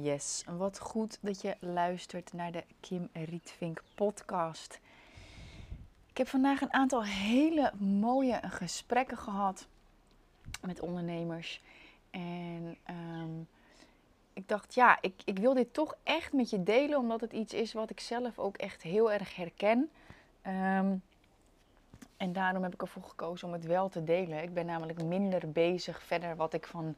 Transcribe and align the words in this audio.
Yes, 0.00 0.44
wat 0.46 0.78
goed 0.78 1.18
dat 1.20 1.40
je 1.40 1.56
luistert 1.60 2.32
naar 2.32 2.52
de 2.52 2.64
Kim 2.80 3.08
Rietvink 3.12 3.82
podcast. 3.94 4.80
Ik 6.10 6.16
heb 6.16 6.28
vandaag 6.28 6.60
een 6.60 6.72
aantal 6.72 7.04
hele 7.04 7.72
mooie 7.78 8.40
gesprekken 8.42 9.16
gehad 9.16 9.66
met 10.62 10.80
ondernemers. 10.80 11.62
En 12.10 12.76
ehm, 12.82 13.40
ik 14.32 14.48
dacht, 14.48 14.74
ja, 14.74 14.98
ik, 15.00 15.14
ik 15.24 15.38
wil 15.38 15.54
dit 15.54 15.74
toch 15.74 15.96
echt 16.02 16.32
met 16.32 16.50
je 16.50 16.62
delen, 16.62 16.98
omdat 16.98 17.20
het 17.20 17.32
iets 17.32 17.54
is 17.54 17.72
wat 17.72 17.90
ik 17.90 18.00
zelf 18.00 18.38
ook 18.38 18.56
echt 18.56 18.82
heel 18.82 19.12
erg 19.12 19.36
herken. 19.36 19.90
Ehm, 20.42 20.96
en 22.16 22.32
daarom 22.32 22.62
heb 22.62 22.74
ik 22.74 22.82
ervoor 22.82 23.02
gekozen 23.02 23.46
om 23.46 23.52
het 23.52 23.64
wel 23.64 23.88
te 23.88 24.04
delen. 24.04 24.42
Ik 24.42 24.54
ben 24.54 24.66
namelijk 24.66 25.02
minder 25.02 25.50
bezig 25.50 26.02
verder 26.02 26.36
wat 26.36 26.54
ik 26.54 26.66
van 26.66 26.96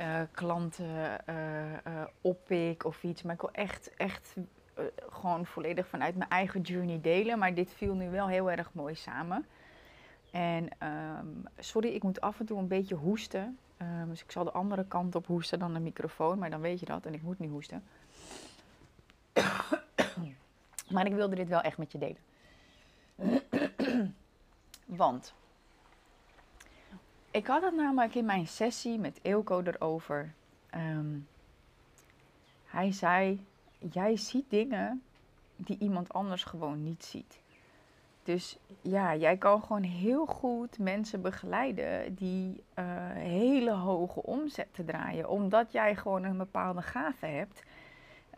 uh, 0.00 0.20
klanten 0.30 1.20
uh, 1.28 1.34
uh, 1.86 2.02
oppik 2.20 2.84
of 2.84 3.02
iets. 3.02 3.22
Maar 3.22 3.34
ik 3.34 3.40
wil 3.40 3.52
echt, 3.52 3.94
echt 3.96 4.36
gewoon 5.10 5.46
volledig 5.46 5.88
vanuit 5.88 6.16
mijn 6.16 6.30
eigen 6.30 6.60
journey 6.60 7.00
delen. 7.00 7.38
Maar 7.38 7.54
dit 7.54 7.72
viel 7.72 7.94
nu 7.94 8.10
wel 8.10 8.28
heel 8.28 8.50
erg 8.50 8.70
mooi 8.72 8.94
samen. 8.94 9.46
En 10.30 10.68
um, 11.18 11.44
sorry, 11.58 11.88
ik 11.88 12.02
moet 12.02 12.20
af 12.20 12.40
en 12.40 12.46
toe 12.46 12.58
een 12.58 12.68
beetje 12.68 12.94
hoesten. 12.94 13.58
Um, 13.82 14.08
dus 14.08 14.22
ik 14.22 14.30
zal 14.30 14.44
de 14.44 14.52
andere 14.52 14.84
kant 14.84 15.14
op 15.14 15.26
hoesten 15.26 15.58
dan 15.58 15.74
de 15.74 15.80
microfoon. 15.80 16.38
Maar 16.38 16.50
dan 16.50 16.60
weet 16.60 16.80
je 16.80 16.86
dat 16.86 17.06
en 17.06 17.14
ik 17.14 17.22
moet 17.22 17.38
nu 17.38 17.48
hoesten. 17.48 17.82
maar 20.94 21.06
ik 21.06 21.12
wilde 21.12 21.34
dit 21.34 21.48
wel 21.48 21.60
echt 21.60 21.78
met 21.78 21.92
je 21.92 21.98
delen. 21.98 22.18
Want 24.86 25.34
ik 27.30 27.46
had 27.46 27.62
het 27.62 27.74
namelijk 27.74 28.14
in 28.14 28.24
mijn 28.24 28.46
sessie 28.46 28.98
met 28.98 29.18
Eelco 29.22 29.62
erover. 29.62 30.32
Um, 30.74 31.28
hij 32.66 32.92
zei: 32.92 33.46
Jij 33.78 34.16
ziet 34.16 34.50
dingen 34.50 35.02
die 35.56 35.78
iemand 35.78 36.12
anders 36.12 36.44
gewoon 36.44 36.82
niet 36.82 37.04
ziet. 37.04 37.40
Dus 38.22 38.58
ja, 38.82 39.16
jij 39.16 39.36
kan 39.36 39.62
gewoon 39.62 39.82
heel 39.82 40.26
goed 40.26 40.78
mensen 40.78 41.22
begeleiden 41.22 42.14
die 42.14 42.62
uh, 42.78 43.10
hele 43.12 43.72
hoge 43.72 44.22
omzetten 44.22 44.84
draaien, 44.84 45.28
omdat 45.28 45.72
jij 45.72 45.96
gewoon 45.96 46.24
een 46.24 46.36
bepaalde 46.36 46.82
gave 46.82 47.26
hebt. 47.26 47.62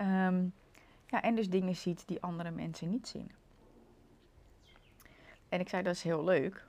Um, 0.01 0.53
ja, 1.07 1.23
en 1.23 1.35
dus 1.35 1.51
dingen 1.51 1.77
ziet 1.77 2.03
die 2.07 2.23
andere 2.23 2.51
mensen 2.51 2.91
niet 2.91 3.09
zien. 3.09 3.31
En 5.49 5.61
ik 5.61 5.69
zei, 5.69 5.83
dat 5.83 5.95
is 5.95 6.03
heel 6.03 6.25
leuk. 6.25 6.67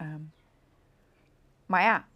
Um, 0.00 0.32
maar 1.68 1.82
ja, 1.82 2.06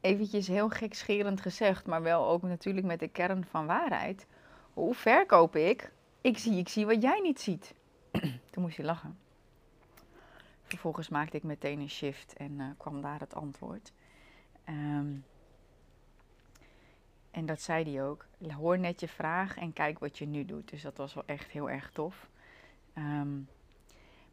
eventjes 0.00 0.46
heel 0.46 0.68
gekscherend 0.68 1.40
gezegd, 1.40 1.86
maar 1.86 2.02
wel 2.02 2.26
ook 2.26 2.42
natuurlijk 2.42 2.86
met 2.86 2.98
de 2.98 3.08
kern 3.08 3.44
van 3.44 3.66
waarheid. 3.66 4.26
Hoe 4.72 4.94
verkoop 4.94 5.56
ik? 5.56 5.92
Ik 6.20 6.38
zie, 6.38 6.58
ik 6.58 6.68
zie 6.68 6.86
wat 6.86 7.02
jij 7.02 7.20
niet 7.20 7.40
ziet. 7.40 7.74
Toen 8.50 8.62
moest 8.62 8.76
hij 8.76 8.86
lachen. 8.86 9.18
Vervolgens 10.62 11.08
maakte 11.08 11.36
ik 11.36 11.42
meteen 11.42 11.80
een 11.80 11.90
shift 11.90 12.32
en 12.32 12.52
uh, 12.52 12.66
kwam 12.76 13.00
daar 13.00 13.20
het 13.20 13.34
antwoord. 13.34 13.92
Um, 14.68 15.24
en 17.30 17.46
dat 17.46 17.60
zei 17.60 17.92
hij 17.92 18.04
ook. 18.04 18.26
Hoor 18.56 18.78
net 18.78 19.00
je 19.00 19.08
vraag 19.08 19.56
en 19.56 19.72
kijk 19.72 19.98
wat 19.98 20.18
je 20.18 20.26
nu 20.26 20.44
doet. 20.44 20.70
Dus 20.70 20.82
dat 20.82 20.96
was 20.96 21.14
wel 21.14 21.24
echt 21.26 21.50
heel 21.50 21.70
erg 21.70 21.90
tof. 21.90 22.28
Um, 22.94 23.48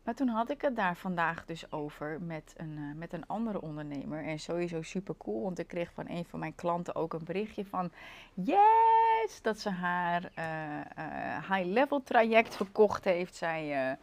maar 0.03 0.15
toen 0.15 0.27
had 0.27 0.49
ik 0.49 0.61
het 0.61 0.75
daar 0.75 0.95
vandaag 0.95 1.45
dus 1.45 1.71
over 1.71 2.21
met 2.21 2.53
een, 2.57 2.77
uh, 2.77 2.95
met 2.95 3.13
een 3.13 3.27
andere 3.27 3.61
ondernemer. 3.61 4.23
En 4.23 4.39
sowieso 4.39 4.81
super 4.81 5.15
cool, 5.17 5.41
want 5.43 5.59
ik 5.59 5.67
kreeg 5.67 5.91
van 5.93 6.09
een 6.09 6.25
van 6.25 6.39
mijn 6.39 6.55
klanten 6.55 6.95
ook 6.95 7.13
een 7.13 7.23
berichtje 7.23 7.65
van... 7.65 7.91
Yes, 8.33 9.41
dat 9.41 9.59
ze 9.59 9.69
haar 9.69 10.31
uh, 10.37 10.77
uh, 10.97 11.51
high-level 11.51 12.03
traject 12.03 12.55
verkocht 12.55 13.03
heeft. 13.03 13.35
Zij 13.35 13.97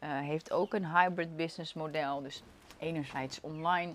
heeft 0.00 0.52
ook 0.52 0.74
een 0.74 0.86
hybrid 0.86 1.36
business 1.36 1.74
model. 1.74 2.22
Dus 2.22 2.42
enerzijds 2.78 3.40
online, 3.40 3.92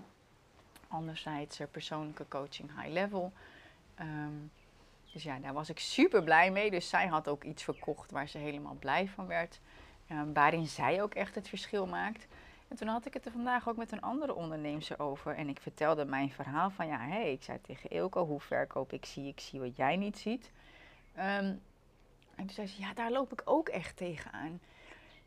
anderzijds 0.88 1.60
persoonlijke 1.70 2.24
coaching 2.28 2.70
high-level. 2.80 3.32
Um, 4.00 4.50
dus 5.12 5.22
ja, 5.22 5.38
daar 5.38 5.52
was 5.52 5.68
ik 5.68 5.78
super 5.78 6.22
blij 6.22 6.50
mee. 6.50 6.70
Dus 6.70 6.88
zij 6.88 7.06
had 7.06 7.28
ook 7.28 7.44
iets 7.44 7.62
verkocht 7.62 8.10
waar 8.10 8.28
ze 8.28 8.38
helemaal 8.38 8.76
blij 8.78 9.08
van 9.08 9.26
werd. 9.26 9.60
Um, 10.12 10.32
waarin 10.32 10.66
zij 10.66 11.02
ook 11.02 11.14
echt 11.14 11.34
het 11.34 11.48
verschil 11.48 11.86
maakt. 11.86 12.26
En 12.68 12.76
toen 12.76 12.88
had 12.88 13.06
ik 13.06 13.14
het 13.14 13.26
er 13.26 13.32
vandaag 13.32 13.68
ook 13.68 13.76
met 13.76 13.92
een 13.92 14.00
andere 14.00 14.34
onderneemster 14.34 15.00
over. 15.00 15.34
En 15.34 15.48
ik 15.48 15.60
vertelde 15.60 16.04
mijn 16.04 16.30
verhaal 16.30 16.70
van 16.70 16.86
ja, 16.86 16.98
hey, 16.98 17.32
ik 17.32 17.42
zei 17.42 17.60
tegen 17.60 17.90
Ilko, 17.90 18.26
hoe 18.26 18.40
verkoop 18.40 18.92
ik 18.92 19.04
zie, 19.04 19.28
ik 19.28 19.40
zie 19.40 19.60
wat 19.60 19.76
jij 19.76 19.96
niet 19.96 20.18
ziet. 20.18 20.50
Um, 21.16 21.60
en 22.34 22.46
toen 22.46 22.50
zei 22.50 22.66
ze, 22.66 22.80
ja, 22.80 22.94
daar 22.94 23.10
loop 23.10 23.32
ik 23.32 23.42
ook 23.44 23.68
echt 23.68 23.96
tegenaan. 23.96 24.60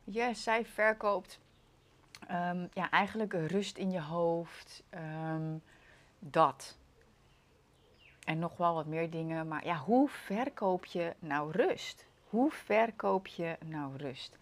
Ja, 0.04 0.34
zij 0.34 0.66
verkoopt 0.66 1.40
um, 2.32 2.70
ja, 2.74 2.90
eigenlijk 2.90 3.34
rust 3.34 3.78
in 3.78 3.92
je 3.92 4.02
hoofd. 4.02 4.84
dat. 6.20 6.78
En 8.24 8.40
nog 8.40 8.58
wel 8.58 8.74
wat 8.74 8.86
meer 8.86 9.10
dingen. 9.10 9.48
Maar 9.48 9.66
ja, 9.66 9.78
hoe 9.78 10.10
verkoop 10.10 10.86
je 10.86 11.14
nou 11.20 11.52
rust? 11.52 12.06
Hoe 12.30 12.52
verkoop 12.52 13.28
je 13.28 13.58
nou 13.66 13.98
rust? 13.98 14.38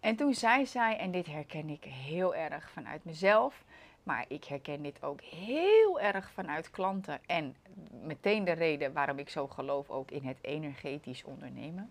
En 0.00 0.16
toen 0.16 0.34
zei 0.34 0.66
zij, 0.66 0.98
en 0.98 1.10
dit 1.10 1.26
herken 1.26 1.68
ik 1.68 1.84
heel 1.84 2.34
erg 2.34 2.70
vanuit 2.70 3.04
mezelf, 3.04 3.64
maar 4.02 4.24
ik 4.28 4.44
herken 4.44 4.82
dit 4.82 5.02
ook 5.02 5.20
heel 5.20 6.00
erg 6.00 6.30
vanuit 6.30 6.70
klanten. 6.70 7.20
En 7.26 7.56
meteen 8.02 8.44
de 8.44 8.52
reden 8.52 8.92
waarom 8.92 9.18
ik 9.18 9.28
zo 9.28 9.46
geloof 9.46 9.90
ook 9.90 10.10
in 10.10 10.26
het 10.26 10.38
energetisch 10.40 11.24
ondernemen. 11.24 11.90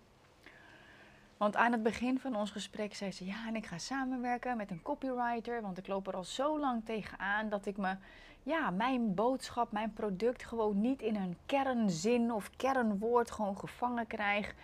Want 1.38 1.56
aan 1.56 1.72
het 1.72 1.84
begin 1.84 2.20
van 2.20 2.36
ons 2.36 2.52
gesprek 2.52 2.96
zei 2.96 3.12
ze: 3.12 3.26
Ja, 3.26 3.48
en 3.48 3.56
ik 3.56 3.66
ga 3.66 3.78
samenwerken 3.78 4.58
met 4.58 4.72
een 4.72 4.82
copywriter. 4.82 5.62
Want 5.62 5.78
ik 5.78 5.88
loop 5.88 6.08
er 6.08 6.16
al 6.16 6.24
zo 6.24 6.60
lang 6.60 6.86
tegenaan 6.86 7.50
dat 7.50 7.66
ik 7.66 7.78
me, 7.78 7.96
ja, 8.44 8.70
mijn 8.70 9.14
boodschap, 9.14 9.72
mijn 9.72 9.94
product 9.94 10.46
gewoon 10.46 10.82
niet 10.82 11.02
in 11.02 11.16
een 11.16 11.38
kernzin 11.46 12.32
of 12.32 12.50
kernwoord 12.56 13.32
gewoon 13.32 13.58
gevangen 13.58 14.08
krijg. 14.08 14.56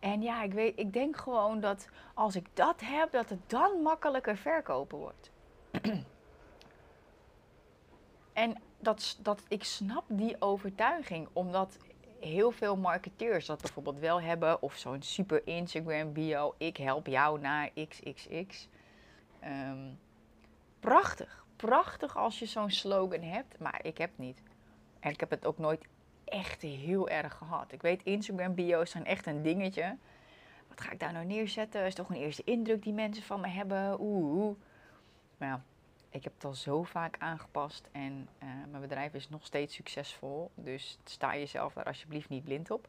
En 0.00 0.22
ja, 0.22 0.42
ik, 0.42 0.52
weet, 0.52 0.78
ik 0.78 0.92
denk 0.92 1.16
gewoon 1.16 1.60
dat 1.60 1.88
als 2.14 2.36
ik 2.36 2.46
dat 2.54 2.80
heb, 2.84 3.10
dat 3.12 3.28
het 3.28 3.50
dan 3.50 3.82
makkelijker 3.82 4.36
verkopen 4.36 4.98
wordt. 4.98 5.30
en 8.32 8.54
dat, 8.78 9.18
dat, 9.22 9.42
ik 9.48 9.64
snap 9.64 10.04
die 10.08 10.36
overtuiging, 10.38 11.28
omdat 11.32 11.78
heel 12.20 12.50
veel 12.50 12.76
marketeers 12.76 13.46
dat 13.46 13.60
bijvoorbeeld 13.60 13.98
wel 13.98 14.20
hebben, 14.20 14.62
of 14.62 14.76
zo'n 14.76 15.02
super 15.02 15.46
Instagram 15.46 16.12
bio, 16.12 16.54
ik 16.58 16.76
help 16.76 17.06
jou 17.06 17.40
naar 17.40 17.70
XXX. 17.88 18.68
Um, 19.44 19.98
prachtig, 20.80 21.44
prachtig 21.56 22.16
als 22.16 22.38
je 22.38 22.46
zo'n 22.46 22.70
slogan 22.70 23.22
hebt, 23.22 23.58
maar 23.58 23.80
ik 23.82 23.98
heb 23.98 24.10
het 24.10 24.18
niet. 24.18 24.42
En 25.00 25.10
ik 25.10 25.20
heb 25.20 25.30
het 25.30 25.46
ook 25.46 25.58
nooit 25.58 25.86
echt 26.28 26.62
heel 26.62 27.08
erg 27.08 27.34
gehad. 27.34 27.72
Ik 27.72 27.82
weet, 27.82 28.02
Instagram 28.02 28.54
bio's 28.54 28.90
zijn 28.90 29.04
echt 29.04 29.26
een 29.26 29.42
dingetje. 29.42 29.96
Wat 30.68 30.80
ga 30.80 30.90
ik 30.90 31.00
daar 31.00 31.12
nou 31.12 31.24
neerzetten? 31.24 31.86
Is 31.86 31.94
toch 31.94 32.08
een 32.08 32.16
eerste 32.16 32.44
indruk 32.44 32.82
die 32.82 32.92
mensen 32.92 33.24
van 33.24 33.40
me 33.40 33.48
hebben? 33.48 34.00
Oeh. 34.00 34.56
Maar 35.36 35.48
ja, 35.48 35.62
ik 36.10 36.24
heb 36.24 36.34
het 36.34 36.44
al 36.44 36.54
zo 36.54 36.82
vaak 36.82 37.16
aangepast 37.18 37.88
en 37.92 38.28
uh, 38.42 38.48
mijn 38.70 38.82
bedrijf 38.82 39.14
is 39.14 39.28
nog 39.28 39.46
steeds 39.46 39.74
succesvol. 39.74 40.50
Dus 40.54 40.98
sta 41.04 41.36
jezelf 41.36 41.72
daar 41.72 41.84
alsjeblieft 41.84 42.28
niet 42.28 42.44
blind 42.44 42.70
op. 42.70 42.88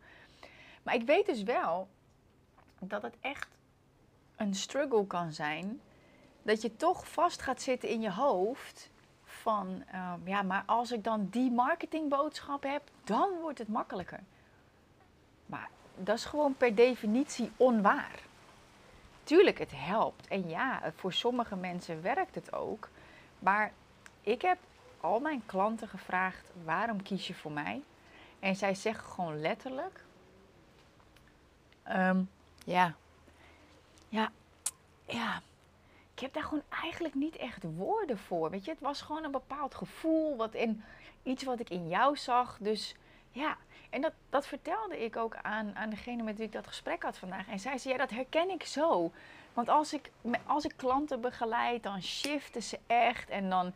Maar 0.83 0.93
ik 0.93 1.05
weet 1.05 1.25
dus 1.25 1.43
wel 1.43 1.87
dat 2.79 3.01
het 3.01 3.15
echt 3.21 3.47
een 4.35 4.55
struggle 4.55 5.07
kan 5.07 5.33
zijn. 5.33 5.81
Dat 6.41 6.61
je 6.61 6.75
toch 6.75 7.09
vast 7.09 7.41
gaat 7.41 7.61
zitten 7.61 7.89
in 7.89 8.01
je 8.01 8.11
hoofd 8.11 8.91
van, 9.41 9.83
um, 9.95 10.27
ja, 10.27 10.41
maar 10.41 10.63
als 10.65 10.91
ik 10.91 11.03
dan 11.03 11.27
die 11.31 11.51
marketingboodschap 11.51 12.63
heb, 12.63 12.81
dan 13.03 13.29
wordt 13.41 13.57
het 13.57 13.67
makkelijker. 13.67 14.19
Maar 15.45 15.69
dat 15.95 16.17
is 16.17 16.25
gewoon 16.25 16.55
per 16.55 16.75
definitie 16.75 17.51
onwaar. 17.57 18.19
Tuurlijk, 19.23 19.57
het 19.57 19.71
helpt. 19.75 20.27
En 20.27 20.49
ja, 20.49 20.81
voor 20.95 21.13
sommige 21.13 21.55
mensen 21.55 22.01
werkt 22.01 22.35
het 22.35 22.53
ook. 22.53 22.89
Maar 23.39 23.71
ik 24.21 24.41
heb 24.41 24.57
al 25.01 25.19
mijn 25.19 25.45
klanten 25.45 25.87
gevraagd: 25.87 26.51
waarom 26.63 27.03
kies 27.03 27.27
je 27.27 27.33
voor 27.33 27.51
mij? 27.51 27.81
En 28.39 28.55
zij 28.55 28.75
zeggen 28.75 29.03
gewoon 29.03 29.41
letterlijk: 29.41 30.03
um, 31.91 32.29
ja, 32.65 32.93
ja, 34.09 34.31
ja, 35.05 35.41
ik 36.19 36.25
heb 36.25 36.33
daar 36.33 36.43
gewoon 36.43 36.63
eigenlijk 36.83 37.13
niet 37.13 37.35
echt 37.35 37.63
woorden 37.63 38.17
voor. 38.17 38.49
Weet 38.49 38.65
je, 38.65 38.71
het 38.71 38.79
was 38.79 39.01
gewoon 39.01 39.23
een 39.23 39.31
bepaald 39.31 39.75
gevoel, 39.75 40.35
wat 40.35 40.53
in, 40.53 40.83
iets 41.23 41.43
wat 41.43 41.59
ik 41.59 41.69
in 41.69 41.87
jou 41.87 42.17
zag. 42.17 42.57
Dus 42.61 42.95
ja, 43.31 43.57
en 43.89 44.01
dat, 44.01 44.13
dat 44.29 44.47
vertelde 44.47 45.03
ik 45.03 45.15
ook 45.15 45.35
aan, 45.41 45.75
aan 45.75 45.89
degene 45.89 46.23
met 46.23 46.37
wie 46.37 46.45
ik 46.45 46.51
dat 46.51 46.67
gesprek 46.67 47.03
had 47.03 47.17
vandaag. 47.17 47.47
En 47.47 47.59
zij 47.59 47.77
zei, 47.77 47.93
ja, 47.93 47.99
dat 47.99 48.09
herken 48.09 48.49
ik 48.49 48.63
zo. 48.63 49.11
Want 49.53 49.69
als 49.69 49.93
ik, 49.93 50.11
als 50.45 50.65
ik 50.65 50.73
klanten 50.75 51.21
begeleid, 51.21 51.83
dan 51.83 52.01
shiften 52.01 52.63
ze 52.63 52.79
echt 52.87 53.29
en 53.29 53.49
dan 53.49 53.73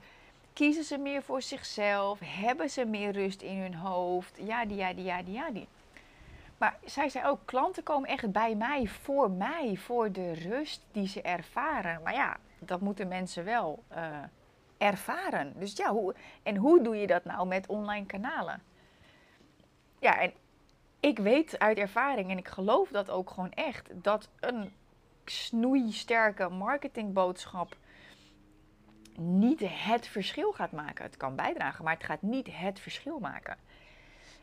kiezen 0.53 0.83
ze 0.83 0.97
meer 0.97 1.23
voor 1.23 1.41
zichzelf, 1.41 2.19
hebben 2.23 2.69
ze 2.69 2.85
meer 2.85 3.11
rust 3.11 3.41
in 3.41 3.57
hun 3.57 3.75
hoofd. 3.75 4.39
Ja, 4.41 4.65
die, 4.65 4.77
ja, 4.77 4.93
die, 4.93 5.05
ja, 5.05 5.21
die, 5.23 5.33
ja, 5.33 5.51
die. 5.51 5.67
Maar 6.57 6.77
zij 6.85 7.09
zei 7.09 7.25
ook, 7.25 7.39
klanten 7.45 7.83
komen 7.83 8.09
echt 8.09 8.31
bij 8.31 8.55
mij, 8.55 8.87
voor 8.87 9.31
mij, 9.31 9.75
voor 9.77 10.11
de 10.11 10.33
rust 10.33 10.85
die 10.91 11.07
ze 11.07 11.21
ervaren. 11.21 12.01
Maar 12.03 12.13
ja, 12.13 12.37
dat 12.59 12.81
moeten 12.81 13.07
mensen 13.07 13.43
wel 13.43 13.83
uh, 13.91 14.17
ervaren. 14.77 15.53
Dus 15.59 15.75
ja, 15.75 15.91
hoe, 15.91 16.15
en 16.43 16.55
hoe 16.55 16.83
doe 16.83 16.95
je 16.95 17.07
dat 17.07 17.23
nou 17.23 17.47
met 17.47 17.67
online 17.67 18.05
kanalen? 18.05 18.61
Ja, 19.99 20.19
en 20.19 20.33
ik 20.99 21.19
weet 21.19 21.59
uit 21.59 21.77
ervaring, 21.77 22.31
en 22.31 22.37
ik 22.37 22.47
geloof 22.47 22.89
dat 22.89 23.09
ook 23.09 23.29
gewoon 23.29 23.51
echt, 23.51 23.89
dat 23.93 24.29
een 24.39 24.73
snoeisterke 25.25 26.49
marketingboodschap 26.49 27.75
niet 29.17 29.59
het 29.65 30.07
verschil 30.07 30.51
gaat 30.51 30.71
maken. 30.71 31.05
Het 31.05 31.17
kan 31.17 31.35
bijdragen, 31.35 31.83
maar 31.83 31.93
het 31.93 32.03
gaat 32.03 32.21
niet 32.21 32.47
het 32.51 32.79
verschil 32.79 33.19
maken. 33.19 33.57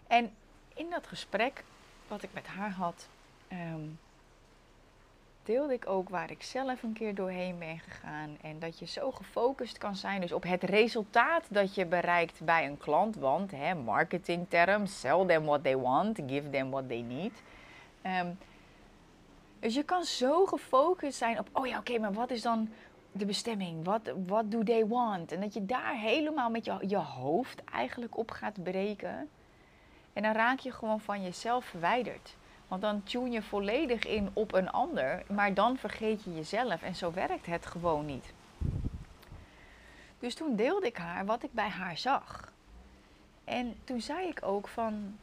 En 0.07 0.35
in 0.75 0.91
dat 0.91 1.07
gesprek 1.07 1.65
wat 2.11 2.23
ik 2.23 2.33
met 2.33 2.47
haar 2.47 2.71
had, 2.71 3.09
um, 3.53 3.99
deelde 5.45 5.73
ik 5.73 5.89
ook 5.89 6.09
waar 6.09 6.31
ik 6.31 6.43
zelf 6.43 6.83
een 6.83 6.93
keer 6.93 7.15
doorheen 7.15 7.59
ben 7.59 7.79
gegaan. 7.79 8.37
En 8.43 8.59
dat 8.59 8.79
je 8.79 8.87
zo 8.87 9.11
gefocust 9.11 9.79
kan 9.79 9.97
zijn 9.97 10.21
dus 10.21 10.33
op 10.33 10.43
het 10.43 10.62
resultaat 10.62 11.45
dat 11.49 11.75
je 11.75 11.87
bereikt 11.87 12.41
bij 12.45 12.67
een 12.67 12.79
klant. 12.79 13.17
Want 13.17 13.51
hè, 13.51 13.75
marketingterm, 13.75 14.87
sell 14.87 15.27
them 15.27 15.45
what 15.45 15.62
they 15.62 15.77
want, 15.77 16.19
give 16.27 16.51
them 16.51 16.71
what 16.71 16.89
they 16.89 17.01
need. 17.01 17.33
Um, 18.07 18.39
dus 19.61 19.75
je 19.75 19.83
kan 19.83 20.05
zo 20.05 20.47
gefocust 20.47 21.19
zijn 21.19 21.39
op, 21.39 21.49
oh 21.53 21.67
ja, 21.67 21.79
oké, 21.79 21.99
maar 21.99 22.12
wat 22.12 22.31
is 22.31 22.43
dan 22.43 22.69
de 23.12 23.27
bestemming? 23.27 23.85
Wat 23.85 24.12
what 24.27 24.51
do 24.51 24.62
they 24.62 24.87
want? 24.87 25.33
En 25.33 25.41
dat 25.41 25.55
je 25.55 25.67
daar 25.67 25.95
helemaal 25.95 26.51
met 26.51 26.65
je, 26.65 26.77
je 26.87 26.97
hoofd 26.97 27.65
eigenlijk 27.65 28.17
op 28.17 28.31
gaat 28.31 28.62
breken. 28.62 29.29
En 30.12 30.23
dan 30.23 30.33
raak 30.33 30.59
je 30.59 30.73
gewoon 30.73 31.01
van 31.01 31.23
jezelf 31.23 31.65
verwijderd. 31.65 32.37
Want 32.69 32.83
dan 32.83 33.03
tune 33.03 33.31
je 33.31 33.43
volledig 33.43 34.05
in 34.05 34.31
op 34.33 34.53
een 34.53 34.71
ander, 34.71 35.23
maar 35.29 35.55
dan 35.55 35.77
vergeet 35.77 36.25
je 36.25 36.35
jezelf. 36.35 36.83
En 36.83 36.95
zo 36.95 37.12
werkt 37.12 37.47
het 37.47 37.67
gewoon 37.67 38.07
niet. 38.07 38.33
Dus 40.19 40.35
toen 40.35 40.57
deelde 40.57 40.87
ik 40.87 40.97
haar 40.97 41.27
wat 41.27 41.43
ik 41.43 41.53
bij 41.53 41.69
haar 41.69 41.97
zag. 41.97 42.53
En 43.45 43.75
toen 43.85 44.01
zei 44.01 44.29
ik 44.29 44.43
ook 44.43 44.69
van. 44.69 45.19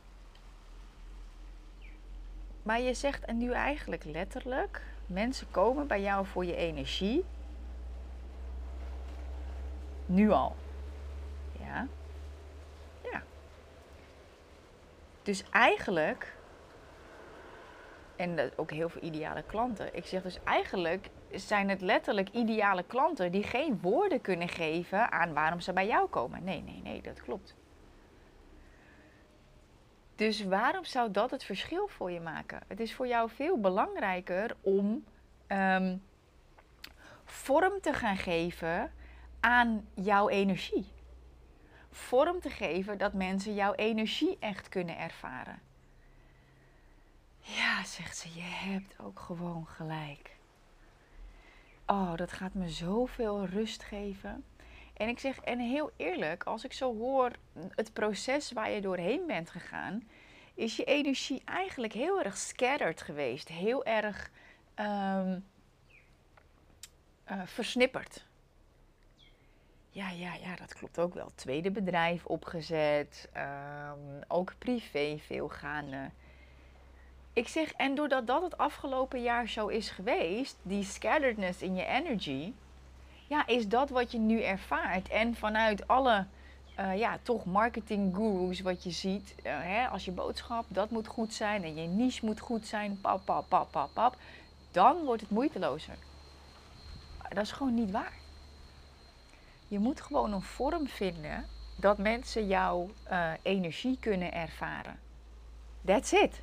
Maar 2.64 2.82
je 2.82 2.94
zegt 2.94 3.26
en 3.26 3.38
nu 3.38 3.52
eigenlijk 3.52 4.04
letterlijk: 4.04 4.82
mensen 5.06 5.52
komen 5.52 5.88
bij 5.88 6.02
jou 6.02 6.26
voor 6.26 6.46
je 6.46 6.56
energie. 6.56 7.26
Nu 10.06 10.32
al. 10.32 10.56
Ja. 11.60 11.88
Dus 15.28 15.44
eigenlijk 15.52 16.36
en 18.16 18.52
ook 18.56 18.72
heel 18.72 18.90
veel 18.90 19.02
ideale 19.02 19.44
klanten. 19.44 19.96
Ik 19.96 20.06
zeg 20.06 20.22
dus 20.22 20.40
eigenlijk 20.44 21.10
zijn 21.32 21.70
het 21.70 21.82
letterlijk 21.82 22.30
ideale 22.30 22.84
klanten 22.84 23.32
die 23.32 23.44
geen 23.44 23.80
woorden 23.82 24.22
kunnen 24.22 24.48
geven 24.48 25.12
aan 25.12 25.34
waarom 25.34 25.60
ze 25.60 25.74
bij 25.74 25.88
jou 25.88 26.08
komen. 26.08 26.44
Nee, 26.44 26.62
nee, 26.62 26.82
nee, 26.84 27.02
dat 27.02 27.22
klopt. 27.22 27.56
Dus 30.16 30.44
waarom 30.44 30.86
zou 30.86 31.12
dat 31.12 31.32
het 31.32 31.44
verschil 31.44 31.88
voor 31.88 32.12
je 32.12 32.20
maken? 32.20 32.62
Het 32.68 32.80
is 32.80 32.94
voor 32.94 33.08
jou 33.08 33.30
veel 33.30 33.60
belangrijker 33.60 34.56
om 34.62 35.04
um, 35.48 36.04
vorm 37.24 37.82
te 37.82 37.94
gaan 37.94 38.18
geven 38.18 38.92
aan 39.40 39.88
jouw 39.94 40.30
energie. 40.30 40.96
Vorm 41.98 42.40
te 42.40 42.50
geven 42.50 42.98
dat 42.98 43.14
mensen 43.14 43.54
jouw 43.54 43.74
energie 43.74 44.38
echt 44.40 44.70
kunnen 44.70 44.98
ervaren. 44.98 45.60
Ja, 47.40 47.84
zegt 47.84 48.18
ze, 48.18 48.34
je 48.34 48.42
hebt 48.42 49.00
ook 49.00 49.20
gewoon 49.20 49.68
gelijk. 49.68 50.36
Oh, 51.86 52.16
dat 52.16 52.32
gaat 52.32 52.54
me 52.54 52.70
zoveel 52.70 53.46
rust 53.46 53.84
geven. 53.84 54.44
En 54.94 55.08
ik 55.08 55.20
zeg, 55.20 55.40
en 55.40 55.60
heel 55.60 55.92
eerlijk, 55.96 56.44
als 56.44 56.64
ik 56.64 56.74
zo 56.74 56.98
hoor 56.98 57.32
het 57.76 57.94
proces 57.94 58.52
waar 58.52 58.70
je 58.70 58.82
doorheen 58.82 59.28
bent 59.28 59.50
gegaan, 59.50 60.10
is 60.54 60.76
je 60.76 60.84
energie 60.84 61.42
eigenlijk 61.46 61.94
heel 61.94 62.22
erg 62.22 62.38
scattered 62.38 63.02
geweest. 63.02 63.48
Heel 63.48 63.86
erg 63.86 64.30
um, 64.76 65.46
uh, 67.32 67.42
versnipperd. 67.46 68.27
Ja, 69.98 70.10
ja, 70.10 70.34
ja, 70.34 70.56
dat 70.56 70.74
klopt 70.74 71.00
ook 71.00 71.14
wel. 71.14 71.32
Tweede 71.36 71.72
bedrijf 71.72 72.26
opgezet, 72.26 73.30
um, 73.38 74.24
ook 74.28 74.54
privé 74.58 75.18
veel 75.26 75.48
gaande. 75.48 76.10
Ik 77.34 77.48
zeg, 77.48 77.72
en 77.72 77.96
doordat 77.96 78.28
dat 78.28 78.42
het 78.42 78.58
afgelopen 78.58 79.22
jaar 79.22 79.48
zo 79.48 79.68
is 79.68 79.90
geweest, 79.90 80.58
die 80.62 80.84
scatteredness 80.84 81.62
in 81.62 81.76
je 81.76 81.86
energy, 81.86 82.54
ja, 83.28 83.48
is 83.48 83.68
dat 83.68 83.90
wat 83.90 84.12
je 84.12 84.18
nu 84.18 84.42
ervaart. 84.42 85.10
En 85.10 85.36
vanuit 85.36 85.88
alle, 85.88 86.26
uh, 86.80 86.98
ja, 86.98 87.18
toch 87.22 87.46
marketing 87.46 88.16
gurus 88.16 88.62
wat 88.62 88.84
je 88.84 88.92
ziet, 88.92 89.36
uh, 89.38 89.44
hè, 89.46 89.88
als 89.88 90.06
je 90.06 90.12
boodschap, 90.12 90.66
dat 90.68 90.90
moet 90.90 91.08
goed 91.08 91.34
zijn 91.34 91.64
en 91.64 91.76
je 91.76 91.88
niche 91.88 92.26
moet 92.26 92.40
goed 92.40 92.68
zijn, 92.68 93.02
pap, 93.02 93.26
pap, 93.26 93.50
pap, 93.50 93.72
pap, 93.72 93.90
pap, 93.94 94.16
dan 94.72 95.04
wordt 95.06 95.22
het 95.22 95.32
moeitelozer. 95.32 95.98
Dat 97.30 97.44
is 97.44 97.52
gewoon 97.52 97.74
niet 97.74 97.92
waar. 97.92 98.26
Je 99.68 99.80
moet 99.80 100.02
gewoon 100.02 100.34
een 100.34 100.42
vorm 100.42 100.88
vinden 100.88 101.46
dat 101.76 101.98
mensen 101.98 102.48
jouw 102.48 102.90
uh, 103.12 103.32
energie 103.42 103.98
kunnen 104.00 104.34
ervaren. 104.34 105.00
That's 105.86 106.12
it. 106.12 106.42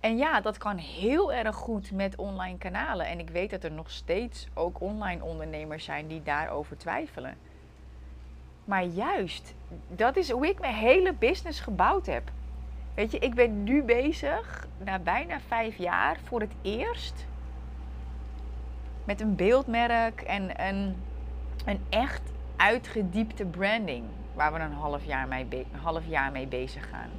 En 0.00 0.16
ja, 0.16 0.40
dat 0.40 0.58
kan 0.58 0.76
heel 0.76 1.32
erg 1.32 1.56
goed 1.56 1.92
met 1.92 2.16
online 2.16 2.58
kanalen. 2.58 3.06
En 3.06 3.18
ik 3.18 3.30
weet 3.30 3.50
dat 3.50 3.64
er 3.64 3.72
nog 3.72 3.90
steeds 3.90 4.48
ook 4.54 4.80
online 4.80 5.24
ondernemers 5.24 5.84
zijn 5.84 6.06
die 6.06 6.22
daarover 6.22 6.78
twijfelen. 6.78 7.36
Maar 8.64 8.84
juist, 8.84 9.54
dat 9.88 10.16
is 10.16 10.30
hoe 10.30 10.46
ik 10.46 10.60
mijn 10.60 10.74
hele 10.74 11.12
business 11.12 11.60
gebouwd 11.60 12.06
heb. 12.06 12.30
Weet 12.94 13.10
je, 13.10 13.18
ik 13.18 13.34
ben 13.34 13.62
nu 13.62 13.82
bezig, 13.82 14.66
na 14.84 14.98
bijna 14.98 15.40
vijf 15.40 15.76
jaar, 15.76 16.18
voor 16.24 16.40
het 16.40 16.52
eerst 16.62 17.26
met 19.04 19.20
een 19.20 19.36
beeldmerk 19.36 20.20
en 20.20 20.66
een, 20.66 20.96
een 21.64 21.80
echt 21.88 22.22
uitgediepte 22.56 23.44
branding. 23.44 24.04
Waar 24.34 24.52
we 24.52 24.58
een 24.58 24.72
half 24.72 25.04
jaar 25.04 25.28
mee, 25.28 25.46
een 25.50 25.78
half 25.78 26.06
jaar 26.06 26.32
mee 26.32 26.46
bezig 26.46 26.88
gaan. 26.88 27.10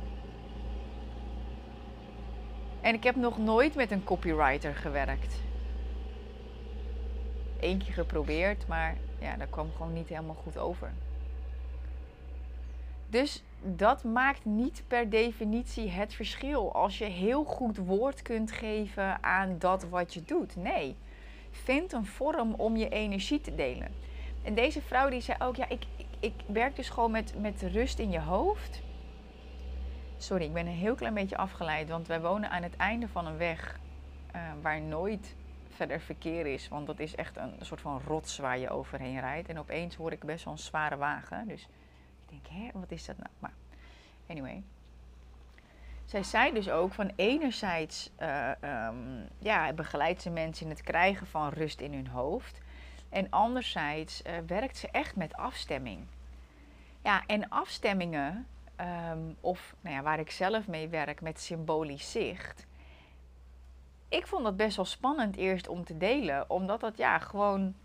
En 2.81 2.93
ik 2.93 3.03
heb 3.03 3.15
nog 3.15 3.37
nooit 3.37 3.75
met 3.75 3.91
een 3.91 4.03
copywriter 4.03 4.75
gewerkt. 4.75 5.41
Eén 7.59 7.77
keer 7.77 7.93
geprobeerd, 7.93 8.67
maar 8.67 8.97
ja, 9.19 9.35
dat 9.35 9.49
kwam 9.49 9.71
gewoon 9.71 9.93
niet 9.93 10.09
helemaal 10.09 10.35
goed 10.43 10.57
over. 10.57 10.91
Dus 13.07 13.43
dat 13.61 14.03
maakt 14.03 14.45
niet 14.45 14.83
per 14.87 15.09
definitie 15.09 15.89
het 15.89 16.13
verschil 16.13 16.73
als 16.73 16.97
je 16.97 17.05
heel 17.05 17.43
goed 17.43 17.77
woord 17.77 18.21
kunt 18.21 18.51
geven 18.51 19.23
aan 19.23 19.55
dat 19.59 19.89
wat 19.89 20.13
je 20.13 20.23
doet. 20.25 20.55
Nee, 20.55 20.95
vind 21.51 21.93
een 21.93 22.05
vorm 22.05 22.53
om 22.53 22.75
je 22.75 22.89
energie 22.89 23.41
te 23.41 23.55
delen. 23.55 23.91
En 24.43 24.53
deze 24.53 24.81
vrouw 24.81 25.09
die 25.09 25.21
zei 25.21 25.37
ook, 25.41 25.55
ja, 25.55 25.69
ik, 25.69 25.85
ik, 25.95 26.05
ik 26.19 26.33
werk 26.45 26.75
dus 26.75 26.89
gewoon 26.89 27.11
met, 27.11 27.39
met 27.39 27.61
rust 27.61 27.99
in 27.99 28.11
je 28.11 28.19
hoofd. 28.19 28.81
Sorry, 30.17 30.43
ik 30.43 30.53
ben 30.53 30.67
een 30.67 30.73
heel 30.73 30.95
klein 30.95 31.13
beetje 31.13 31.37
afgeleid, 31.37 31.89
want 31.89 32.07
wij 32.07 32.21
wonen 32.21 32.49
aan 32.49 32.63
het 32.63 32.75
einde 32.75 33.07
van 33.07 33.25
een 33.25 33.37
weg 33.37 33.79
uh, 34.35 34.41
waar 34.61 34.81
nooit 34.81 35.35
verder 35.69 36.01
verkeer 36.01 36.45
is. 36.45 36.67
Want 36.67 36.87
dat 36.87 36.99
is 36.99 37.15
echt 37.15 37.37
een 37.37 37.53
soort 37.61 37.81
van 37.81 38.01
rots 38.07 38.37
waar 38.37 38.57
je 38.57 38.69
overheen 38.69 39.19
rijdt. 39.19 39.49
En 39.49 39.59
opeens 39.59 39.95
hoor 39.95 40.11
ik 40.11 40.23
best 40.23 40.43
wel 40.43 40.53
een 40.53 40.59
zware 40.59 40.97
wagen. 40.97 41.47
Dus 41.47 41.61
ik 41.61 42.29
denk, 42.29 42.47
hé, 42.47 42.79
wat 42.79 42.91
is 42.91 43.05
dat 43.05 43.17
nou? 43.17 43.29
Maar 43.39 43.53
anyway. 44.27 44.63
Zij 46.05 46.23
zei 46.23 46.53
dus 46.53 46.69
ook 46.69 46.93
van 46.93 47.11
enerzijds 47.15 48.11
uh, 48.19 48.51
um, 48.87 49.27
ja, 49.39 49.73
begeleidt 49.73 50.21
ze 50.21 50.29
mensen 50.29 50.65
in 50.65 50.71
het 50.71 50.81
krijgen 50.81 51.27
van 51.27 51.49
rust 51.49 51.81
in 51.81 51.93
hun 51.93 52.07
hoofd. 52.07 52.61
En 53.13 53.29
anderzijds 53.29 54.21
uh, 54.21 54.33
werkt 54.47 54.77
ze 54.77 54.87
echt 54.91 55.15
met 55.15 55.33
afstemming. 55.33 56.05
Ja, 57.03 57.23
en 57.25 57.49
afstemmingen 57.49 58.47
Um, 59.13 59.37
of 59.41 59.75
nou 59.81 59.95
ja, 59.95 60.01
waar 60.01 60.19
ik 60.19 60.31
zelf 60.31 60.67
mee 60.67 60.87
werk 60.87 61.21
met 61.21 61.39
symbolisch 61.39 62.11
zicht. 62.11 62.65
Ik 64.09 64.27
vond 64.27 64.43
dat 64.43 64.57
best 64.57 64.75
wel 64.75 64.85
spannend 64.85 65.35
eerst 65.35 65.67
om 65.67 65.83
te 65.83 65.97
delen, 65.97 66.49
omdat 66.49 66.79
dat 66.79 66.97
ja 66.97 67.19
gewoon. 67.19 67.75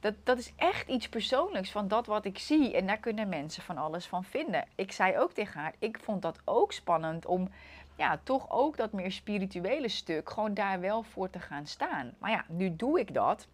Dat, 0.00 0.14
dat 0.22 0.38
is 0.38 0.52
echt 0.56 0.88
iets 0.88 1.08
persoonlijks 1.08 1.70
van 1.70 1.88
dat 1.88 2.06
wat 2.06 2.24
ik 2.24 2.38
zie. 2.38 2.76
En 2.76 2.86
daar 2.86 2.98
kunnen 2.98 3.28
mensen 3.28 3.62
van 3.62 3.78
alles 3.78 4.06
van 4.06 4.24
vinden. 4.24 4.66
Ik 4.74 4.92
zei 4.92 5.18
ook 5.18 5.32
tegen 5.32 5.60
haar, 5.60 5.74
ik 5.78 5.98
vond 5.98 6.22
dat 6.22 6.40
ook 6.44 6.72
spannend 6.72 7.26
om 7.26 7.50
ja, 7.96 8.20
toch 8.22 8.50
ook 8.50 8.76
dat 8.76 8.92
meer 8.92 9.12
spirituele 9.12 9.88
stuk 9.88 10.30
gewoon 10.30 10.54
daar 10.54 10.80
wel 10.80 11.02
voor 11.02 11.30
te 11.30 11.40
gaan 11.40 11.66
staan. 11.66 12.14
Maar 12.18 12.30
ja, 12.30 12.44
nu 12.48 12.76
doe 12.76 13.00
ik 13.00 13.14
dat. 13.14 13.48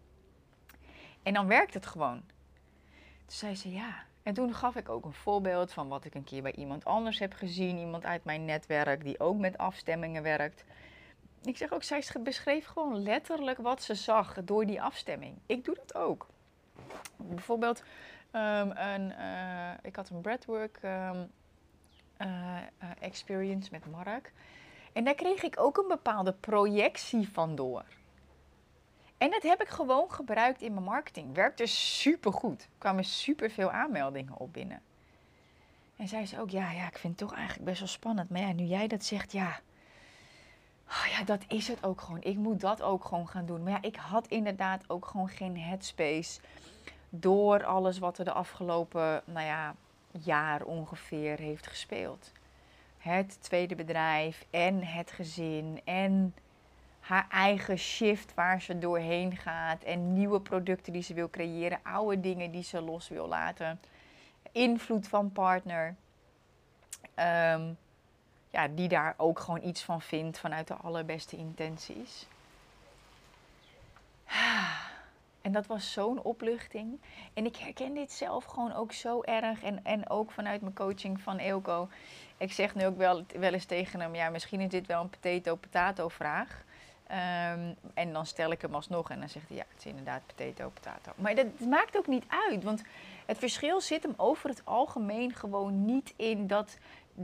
En 1.23 1.33
dan 1.33 1.47
werkt 1.47 1.73
het 1.73 1.85
gewoon. 1.85 2.21
Toen 3.25 3.37
zei 3.37 3.55
ze, 3.55 3.71
ja, 3.71 4.03
En 4.23 4.33
toen 4.33 4.53
gaf 4.53 4.75
ik 4.75 4.89
ook 4.89 5.05
een 5.05 5.13
voorbeeld 5.13 5.71
van 5.71 5.87
wat 5.87 6.05
ik 6.05 6.15
een 6.15 6.23
keer 6.23 6.41
bij 6.41 6.55
iemand 6.55 6.85
anders 6.85 7.19
heb 7.19 7.33
gezien. 7.33 7.77
Iemand 7.77 8.05
uit 8.05 8.23
mijn 8.23 8.45
netwerk 8.45 9.03
die 9.03 9.19
ook 9.19 9.37
met 9.37 9.57
afstemmingen 9.57 10.23
werkt. 10.23 10.63
Ik 11.41 11.57
zeg 11.57 11.71
ook, 11.71 11.83
zij 11.83 12.03
beschreef 12.23 12.65
gewoon 12.65 13.03
letterlijk 13.03 13.57
wat 13.57 13.83
ze 13.83 13.95
zag 13.95 14.43
door 14.43 14.65
die 14.65 14.81
afstemming. 14.81 15.37
Ik 15.45 15.65
doe 15.65 15.75
dat 15.75 15.95
ook. 15.95 16.27
Bijvoorbeeld, 17.15 17.83
um, 18.31 18.71
een, 18.71 19.11
uh, 19.19 19.71
ik 19.81 19.95
had 19.95 20.09
een 20.09 20.21
breathwork 20.21 20.79
um, 20.83 21.31
uh, 22.17 22.57
experience 22.99 23.69
met 23.71 23.91
Mark. 23.91 24.33
En 24.93 25.03
daar 25.03 25.15
kreeg 25.15 25.43
ik 25.43 25.59
ook 25.59 25.77
een 25.77 25.87
bepaalde 25.87 26.33
projectie 26.33 27.29
van 27.29 27.55
door. 27.55 27.85
En 29.19 29.31
dat 29.31 29.43
heb 29.43 29.61
ik 29.61 29.67
gewoon 29.67 30.11
gebruikt 30.11 30.61
in 30.61 30.73
mijn 30.73 30.85
marketing. 30.85 31.33
Werkte 31.33 31.65
super 31.65 32.33
goed. 32.33 32.61
Er 32.61 32.67
kwamen 32.77 33.03
super 33.03 33.51
veel 33.51 33.71
aanmeldingen 33.71 34.37
op 34.37 34.53
binnen. 34.53 34.81
En 35.95 36.07
zei 36.07 36.25
ze 36.25 36.39
ook, 36.39 36.49
ja, 36.49 36.71
ja, 36.71 36.87
ik 36.87 36.97
vind 36.97 37.19
het 37.19 37.27
toch 37.29 37.37
eigenlijk 37.37 37.65
best 37.65 37.79
wel 37.79 37.87
spannend. 37.87 38.29
Maar 38.29 38.41
ja, 38.41 38.51
nu 38.51 38.63
jij 38.63 38.87
dat 38.87 39.03
zegt, 39.03 39.31
ja, 39.31 39.59
oh 40.87 41.05
ja, 41.11 41.23
dat 41.23 41.43
is 41.47 41.67
het 41.67 41.83
ook 41.83 42.01
gewoon. 42.01 42.21
Ik 42.21 42.37
moet 42.37 42.59
dat 42.59 42.81
ook 42.81 43.05
gewoon 43.05 43.27
gaan 43.27 43.45
doen. 43.45 43.63
Maar 43.63 43.71
ja, 43.71 43.81
ik 43.81 43.95
had 43.95 44.27
inderdaad 44.27 44.83
ook 44.87 45.05
gewoon 45.05 45.29
geen 45.29 45.57
headspace 45.57 46.39
door 47.09 47.65
alles 47.65 47.99
wat 47.99 48.17
er 48.17 48.25
de 48.25 48.31
afgelopen, 48.31 49.21
nou 49.25 49.45
ja, 49.45 49.75
jaar 50.11 50.63
ongeveer 50.63 51.39
heeft 51.39 51.67
gespeeld. 51.67 52.31
Het 52.97 53.37
tweede 53.41 53.75
bedrijf 53.75 54.45
en 54.49 54.83
het 54.83 55.11
gezin 55.11 55.81
en 55.83 56.33
haar 57.09 57.27
eigen 57.29 57.77
shift 57.77 58.33
waar 58.33 58.61
ze 58.61 58.79
doorheen 58.79 59.37
gaat 59.37 59.83
en 59.83 60.13
nieuwe 60.13 60.41
producten 60.41 60.93
die 60.93 61.01
ze 61.01 61.13
wil 61.13 61.29
creëren, 61.29 61.79
oude 61.83 62.19
dingen 62.19 62.51
die 62.51 62.63
ze 62.63 62.81
los 62.81 63.07
wil 63.07 63.27
laten, 63.27 63.79
invloed 64.51 65.07
van 65.07 65.31
partner, 65.31 65.95
um, 67.15 67.77
ja, 68.49 68.67
die 68.75 68.87
daar 68.87 69.13
ook 69.17 69.39
gewoon 69.39 69.63
iets 69.63 69.83
van 69.83 70.01
vindt 70.01 70.39
vanuit 70.39 70.67
de 70.67 70.73
allerbeste 70.73 71.35
intenties. 71.37 72.27
En 75.41 75.51
dat 75.51 75.67
was 75.67 75.91
zo'n 75.91 76.21
opluchting. 76.21 77.01
En 77.33 77.45
ik 77.45 77.55
herken 77.55 77.93
dit 77.93 78.11
zelf 78.11 78.45
gewoon 78.45 78.73
ook 78.73 78.91
zo 78.91 79.21
erg. 79.21 79.63
En, 79.63 79.83
en 79.83 80.09
ook 80.09 80.31
vanuit 80.31 80.61
mijn 80.61 80.73
coaching 80.73 81.21
van 81.21 81.37
Eelco. 81.37 81.89
Ik 82.37 82.51
zeg 82.51 82.75
nu 82.75 82.85
ook 82.85 82.97
wel, 82.97 83.25
wel 83.39 83.53
eens 83.53 83.65
tegen 83.65 83.99
hem: 83.99 84.15
ja, 84.15 84.29
misschien 84.29 84.61
is 84.61 84.69
dit 84.69 84.87
wel 84.87 85.01
een 85.01 85.09
potato-potato 85.09 86.07
vraag. 86.07 86.63
Um, 87.11 87.75
en 87.93 88.13
dan 88.13 88.25
stel 88.25 88.51
ik 88.51 88.61
hem 88.61 88.75
alsnog 88.75 89.09
en 89.09 89.19
dan 89.19 89.29
zegt 89.29 89.47
hij 89.47 89.57
ja, 89.57 89.65
het 89.69 89.77
is 89.77 89.85
inderdaad 89.85 90.21
potato, 90.25 90.69
potato. 90.69 91.11
Maar 91.15 91.35
dat 91.35 91.59
maakt 91.59 91.97
ook 91.97 92.07
niet 92.07 92.25
uit, 92.47 92.63
want 92.63 92.83
het 93.25 93.37
verschil 93.37 93.81
zit 93.81 94.03
hem 94.03 94.13
over 94.17 94.49
het 94.49 94.61
algemeen 94.65 95.33
gewoon 95.33 95.85
niet 95.85 96.13
in 96.15 96.47
dat 96.47 96.77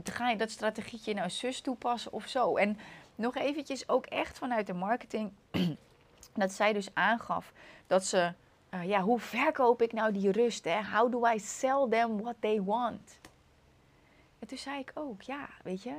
ga 0.04 0.30
je 0.30 0.36
dat 0.36 0.50
strategietje 0.50 1.14
nou 1.14 1.30
zus 1.30 1.60
toepassen 1.60 2.12
of 2.12 2.26
zo. 2.26 2.56
En 2.56 2.78
nog 3.14 3.36
eventjes 3.36 3.88
ook 3.88 4.06
echt 4.06 4.38
vanuit 4.38 4.66
de 4.66 4.72
marketing, 4.72 5.32
dat 6.34 6.52
zij 6.52 6.72
dus 6.72 6.88
aangaf 6.94 7.52
dat 7.86 8.04
ze, 8.04 8.32
uh, 8.70 8.84
ja, 8.84 9.00
hoe 9.00 9.20
verkoop 9.20 9.82
ik 9.82 9.92
nou 9.92 10.12
die 10.12 10.30
rust? 10.30 10.64
Hè? 10.64 10.84
How 10.84 11.12
do 11.12 11.26
I 11.26 11.38
sell 11.38 11.86
them 11.90 12.20
what 12.22 12.36
they 12.40 12.62
want? 12.62 13.18
En 14.38 14.46
toen 14.46 14.58
zei 14.58 14.78
ik 14.78 14.90
ook, 14.94 15.22
ja, 15.22 15.48
weet 15.62 15.82
je, 15.82 15.94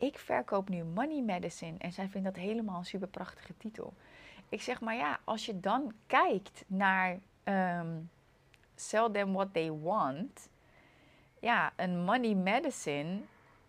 ik 0.00 0.18
verkoop 0.18 0.68
nu 0.68 0.84
Money 0.84 1.22
Medicine. 1.22 1.78
En 1.78 1.92
zij 1.92 2.08
vindt 2.08 2.26
dat 2.26 2.36
helemaal 2.36 2.78
een 2.78 2.84
super 2.84 3.08
prachtige 3.08 3.56
titel. 3.56 3.92
Ik 4.48 4.62
zeg 4.62 4.80
maar 4.80 4.96
ja, 4.96 5.20
als 5.24 5.46
je 5.46 5.60
dan 5.60 5.92
kijkt 6.06 6.64
naar 6.66 7.18
um, 7.44 8.10
Sell 8.74 9.10
Them 9.12 9.32
What 9.32 9.52
They 9.52 9.72
Want. 9.72 10.48
Ja, 11.40 11.72
een 11.76 12.04
Money 12.04 12.34
Medicine 12.34 13.20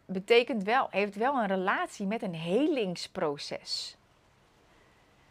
betekent 0.06 0.64
wel, 0.64 0.88
heeft 0.90 1.16
wel 1.16 1.36
een 1.36 1.48
relatie 1.48 2.06
met 2.06 2.22
een 2.22 2.36
helingsproces. 2.36 3.98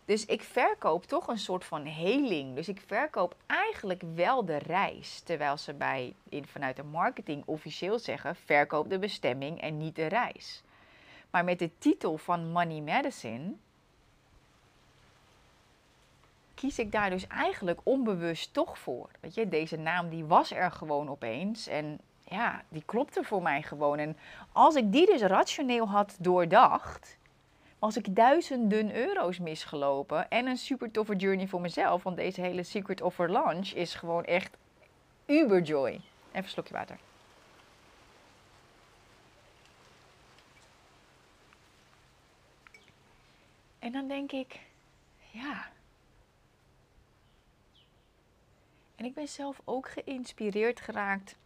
Dus 0.05 0.27
ik 0.27 0.43
verkoop 0.43 1.05
toch 1.05 1.27
een 1.29 1.39
soort 1.39 1.65
van 1.65 1.85
heling. 1.85 2.55
Dus 2.55 2.69
ik 2.69 2.81
verkoop 2.87 3.37
eigenlijk 3.47 4.03
wel 4.15 4.45
de 4.45 4.57
reis. 4.57 5.21
Terwijl 5.21 5.57
ze 5.57 5.75
bij, 5.75 6.15
in, 6.29 6.47
vanuit 6.47 6.77
de 6.77 6.83
marketing 6.83 7.43
officieel 7.47 7.99
zeggen: 7.99 8.37
verkoop 8.37 8.91
de 8.91 8.99
bestemming 8.99 9.61
en 9.61 9.79
niet 9.79 9.97
de 9.97 10.07
reis. 10.07 10.63
Maar 11.31 11.45
met 11.45 11.59
de 11.59 11.71
titel 11.79 12.17
van 12.17 12.51
Money 12.51 12.81
Medicine 12.81 13.53
kies 16.55 16.79
ik 16.79 16.93
daar 16.93 17.11
dus 17.11 17.27
eigenlijk 17.27 17.81
onbewust 17.83 18.53
toch 18.53 18.79
voor. 18.79 19.09
Weet 19.21 19.35
je, 19.35 19.49
deze 19.49 19.77
naam 19.77 20.09
die 20.09 20.25
was 20.25 20.51
er 20.51 20.71
gewoon 20.71 21.09
opeens 21.09 21.67
en 21.67 22.01
ja, 22.25 22.63
die 22.69 22.83
klopte 22.87 23.25
voor 23.25 23.43
mij 23.43 23.63
gewoon. 23.63 23.99
En 23.99 24.17
als 24.53 24.75
ik 24.75 24.93
die 24.93 25.07
dus 25.07 25.21
rationeel 25.21 25.89
had 25.89 26.17
doordacht, 26.19 27.19
was 27.79 27.97
ik 27.97 28.17
duizenden 28.17 28.95
euro's 28.95 29.39
misgelopen 29.39 30.31
en 30.31 30.47
een 30.47 30.57
super 30.57 30.91
toffe 30.91 31.17
journey 31.17 31.49
voor 31.49 31.61
mezelf. 31.61 32.03
Want 32.03 32.17
deze 32.17 32.41
hele 32.41 32.63
Secret 32.63 33.03
Offer 33.03 33.31
Launch 33.31 33.73
is 33.73 33.95
gewoon 33.95 34.25
echt 34.25 34.57
uberjoy. 35.27 35.91
Even 35.91 36.03
een 36.33 36.49
slokje 36.49 36.75
water. 36.75 36.99
En 43.81 43.93
dan 43.93 44.09
denk 44.09 44.33
ik, 44.33 44.61
ja. 45.31 45.69
En 48.97 49.05
ik 49.05 49.15
ben 49.15 49.29
zelf 49.29 49.61
ook 49.65 49.89
geïnspireerd 49.89 50.81
geraakt 50.81 51.37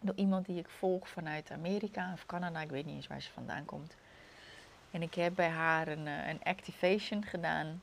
door 0.00 0.14
iemand 0.16 0.46
die 0.46 0.58
ik 0.58 0.68
volg 0.68 1.08
vanuit 1.08 1.50
Amerika 1.50 2.12
of 2.12 2.26
Canada. 2.26 2.60
Ik 2.60 2.70
weet 2.70 2.86
niet 2.86 2.94
eens 2.94 3.06
waar 3.06 3.22
ze 3.22 3.30
vandaan 3.30 3.64
komt. 3.64 3.96
En 4.90 5.02
ik 5.02 5.14
heb 5.14 5.34
bij 5.34 5.48
haar 5.48 5.88
een, 5.88 6.06
eh, 6.06 6.28
een 6.28 6.42
activation 6.42 7.24
gedaan. 7.24 7.82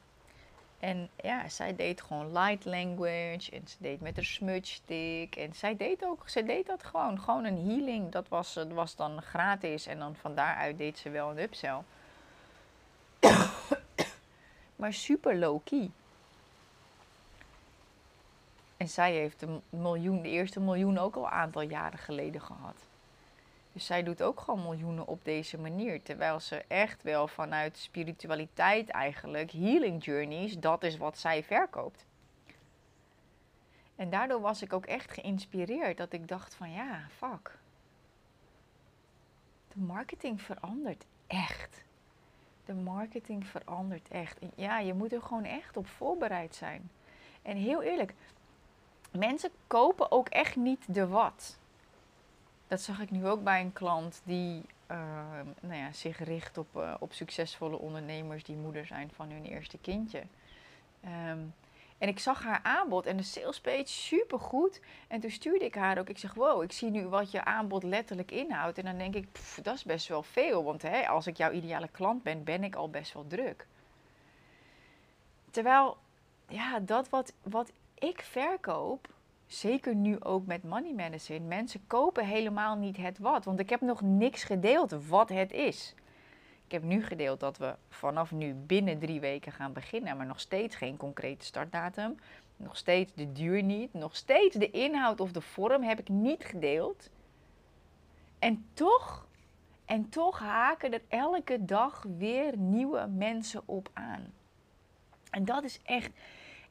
En 0.79 1.09
ja, 1.15 1.49
zij 1.49 1.75
deed 1.75 2.01
gewoon 2.01 2.31
light 2.31 2.65
language. 2.65 3.51
En 3.51 3.67
ze 3.67 3.75
deed 3.79 4.01
met 4.01 4.15
haar 4.15 4.25
smudge 4.25 4.73
stick. 4.73 5.35
En 5.35 5.53
zij 5.53 5.75
deed 5.75 6.05
ook, 6.05 6.29
ze 6.29 6.43
deed 6.43 6.65
dat 6.65 6.83
gewoon. 6.83 7.19
Gewoon 7.19 7.45
een 7.45 7.67
healing. 7.69 8.11
Dat 8.11 8.27
was, 8.27 8.59
was 8.73 8.95
dan 8.95 9.21
gratis. 9.21 9.85
En 9.85 9.99
dan 9.99 10.15
van 10.15 10.35
daaruit 10.35 10.77
deed 10.77 10.97
ze 10.97 11.09
wel 11.09 11.29
een 11.29 11.39
upsell 11.39 11.81
maar 14.83 14.93
super 14.93 15.37
low-key. 15.37 15.91
En 18.77 18.89
zij 18.89 19.13
heeft 19.13 19.39
de, 19.39 19.59
miljoen, 19.69 20.21
de 20.21 20.29
eerste 20.29 20.59
miljoen 20.59 20.97
ook 20.97 21.15
al 21.15 21.23
een 21.23 21.29
aantal 21.29 21.61
jaren 21.61 21.99
geleden 21.99 22.41
gehad. 22.41 22.75
Dus 23.71 23.85
zij 23.85 24.03
doet 24.03 24.21
ook 24.21 24.39
gewoon 24.39 24.61
miljoenen 24.61 25.07
op 25.07 25.25
deze 25.25 25.57
manier. 25.57 26.01
Terwijl 26.01 26.39
ze 26.39 26.63
echt 26.67 27.03
wel 27.03 27.27
vanuit 27.27 27.77
spiritualiteit 27.77 28.89
eigenlijk, 28.89 29.51
healing 29.51 30.03
journeys, 30.03 30.59
dat 30.59 30.83
is 30.83 30.97
wat 30.97 31.17
zij 31.17 31.43
verkoopt. 31.43 32.05
En 33.95 34.09
daardoor 34.09 34.41
was 34.41 34.61
ik 34.61 34.73
ook 34.73 34.85
echt 34.85 35.11
geïnspireerd 35.11 35.97
dat 35.97 36.13
ik 36.13 36.27
dacht 36.27 36.55
van 36.55 36.71
ja, 36.71 37.07
fuck. 37.17 37.59
De 39.73 39.79
marketing 39.79 40.41
verandert 40.41 41.05
echt 41.27 41.83
de 42.65 42.74
marketing 42.74 43.48
verandert 43.48 44.08
echt. 44.08 44.38
Ja, 44.55 44.79
je 44.79 44.93
moet 44.93 45.13
er 45.13 45.22
gewoon 45.22 45.43
echt 45.43 45.77
op 45.77 45.88
voorbereid 45.88 46.55
zijn. 46.55 46.89
En 47.41 47.58
heel 47.58 47.82
eerlijk, 47.82 48.13
mensen 49.12 49.50
kopen 49.67 50.12
ook 50.12 50.29
echt 50.29 50.55
niet 50.55 50.93
de 50.93 51.08
wat. 51.08 51.58
Dat 52.67 52.82
zag 52.82 53.00
ik 53.00 53.12
nu 53.12 53.27
ook 53.27 53.43
bij 53.43 53.62
een 53.62 53.74
klant 53.74 54.22
die 54.24 54.65
uh, 54.91 54.98
nou 55.62 55.75
ja, 55.75 55.91
zich 55.91 56.24
richt 56.24 56.58
op, 56.58 56.67
uh, 56.75 56.93
op 57.00 57.13
succesvolle 57.13 57.77
ondernemers 57.77 58.43
die 58.43 58.55
moeder 58.55 58.86
zijn 58.86 59.10
van 59.15 59.29
hun 59.29 59.46
eerste 59.46 59.77
kindje. 59.77 60.24
Um, 61.29 61.53
en 62.03 62.10
ik 62.10 62.19
zag 62.19 62.43
haar 62.43 62.60
aanbod 62.63 63.05
en 63.05 63.17
de 63.17 63.24
sales 63.24 63.62
page 63.62 63.88
super 63.88 64.39
goed. 64.39 64.79
En 65.07 65.19
toen 65.19 65.29
stuurde 65.29 65.65
ik 65.65 65.75
haar 65.75 65.98
ook. 65.98 66.10
Ik 66.10 66.17
zeg, 66.17 66.33
wow, 66.33 66.63
ik 66.63 66.72
zie 66.72 66.89
nu 66.89 67.07
wat 67.07 67.31
je 67.31 67.43
aanbod 67.43 67.83
letterlijk 67.83 68.31
inhoudt. 68.31 68.77
En 68.77 68.86
dan 68.86 68.98
denk 68.98 69.15
ik, 69.15 69.27
dat 69.62 69.75
is 69.75 69.83
best 69.83 70.07
wel 70.07 70.24
veel. 70.24 70.63
Want 70.63 70.81
hè, 70.81 71.07
als 71.07 71.27
ik 71.27 71.38
jouw 71.38 71.51
ideale 71.51 71.88
klant 71.88 72.24
ben, 72.24 72.43
ben 72.43 72.63
ik 72.63 72.75
al 72.75 72.89
best 72.89 73.13
wel 73.13 73.27
druk. 73.27 73.67
Terwijl, 75.51 75.98
ja, 76.48 76.79
dat 76.79 77.10
wat, 77.10 77.33
wat 77.43 77.72
ik 77.93 78.22
verkoop, 78.22 79.07
zeker 79.48 79.95
nu 79.95 80.19
ook 80.19 80.45
met 80.45 80.63
Money 80.63 80.93
Medicine, 80.93 81.45
mensen 81.45 81.88
kopen 81.88 82.25
helemaal 82.25 82.75
niet 82.75 82.98
het 82.98 83.19
wat. 83.19 83.45
Want 83.45 83.60
ik 83.60 83.69
heb 83.69 83.81
nog 83.81 84.01
niks 84.01 84.43
gedeeld 84.43 85.07
wat 85.07 85.29
het 85.29 85.51
is. 85.51 85.93
Ik 86.73 86.79
heb 86.79 86.89
nu 86.89 87.03
gedeeld 87.03 87.39
dat 87.39 87.57
we 87.57 87.75
vanaf 87.89 88.31
nu 88.31 88.53
binnen 88.53 88.99
drie 88.99 89.19
weken 89.19 89.51
gaan 89.51 89.73
beginnen, 89.73 90.17
maar 90.17 90.25
nog 90.25 90.39
steeds 90.39 90.75
geen 90.75 90.97
concrete 90.97 91.45
startdatum. 91.45 92.19
Nog 92.57 92.77
steeds 92.77 93.13
de 93.13 93.31
duur 93.31 93.63
niet. 93.63 93.93
Nog 93.93 94.15
steeds 94.15 94.55
de 94.55 94.71
inhoud 94.71 95.19
of 95.19 95.31
de 95.31 95.41
vorm 95.41 95.83
heb 95.83 95.99
ik 95.99 96.09
niet 96.09 96.43
gedeeld. 96.43 97.09
En 98.39 98.65
toch, 98.73 99.27
en 99.85 100.09
toch 100.09 100.39
haken 100.39 100.93
er 100.93 101.01
elke 101.07 101.65
dag 101.65 102.05
weer 102.17 102.57
nieuwe 102.57 103.07
mensen 103.07 103.61
op 103.65 103.89
aan. 103.93 104.33
En 105.29 105.45
dat 105.45 105.63
is 105.63 105.79
echt. 105.83 106.11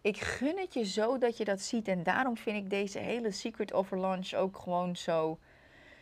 Ik 0.00 0.21
gun 0.21 0.59
het 0.59 0.75
je 0.75 0.85
zo 0.85 1.18
dat 1.18 1.37
je 1.37 1.44
dat 1.44 1.61
ziet. 1.61 1.88
En 1.88 2.02
daarom 2.02 2.37
vind 2.37 2.56
ik 2.56 2.71
deze 2.71 2.99
hele 2.99 3.30
Secret 3.30 3.73
Over 3.73 4.00
Lunch 4.00 4.35
ook 4.35 4.59
gewoon 4.59 4.97
zo, 4.97 5.38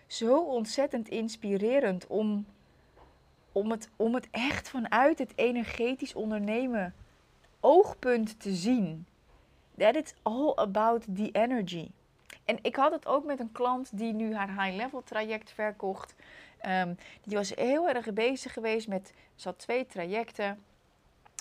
zo 0.07 0.45
ontzettend 0.45 1.09
inspirerend. 1.09 2.07
Om, 2.07 2.47
om, 3.52 3.71
het, 3.71 3.88
om 3.97 4.14
het 4.14 4.28
echt 4.30 4.69
vanuit 4.69 5.19
het 5.19 5.33
energetisch 5.37 6.14
ondernemen 6.14 6.95
oogpunt 7.61 8.40
te 8.40 8.54
zien. 8.54 9.07
That 9.76 9.95
it's 9.95 10.14
all 10.23 10.52
about 10.54 11.04
the 11.14 11.30
energy. 11.33 11.90
En 12.45 12.59
ik 12.62 12.76
had 12.76 12.92
het 12.92 13.07
ook 13.07 13.25
met 13.25 13.40
een 13.40 13.52
klant 13.52 13.99
die 13.99 14.12
nu 14.12 14.35
haar 14.35 14.64
high-level 14.64 15.02
traject 15.02 15.52
verkocht. 15.52 16.14
Um, 16.66 16.97
die 17.23 17.37
was 17.37 17.54
heel 17.54 17.88
erg 17.88 18.12
bezig 18.12 18.52
geweest 18.52 18.88
met, 18.88 19.12
ze 19.35 19.49
had 19.49 19.59
twee 19.59 19.87
trajecten. 19.87 20.62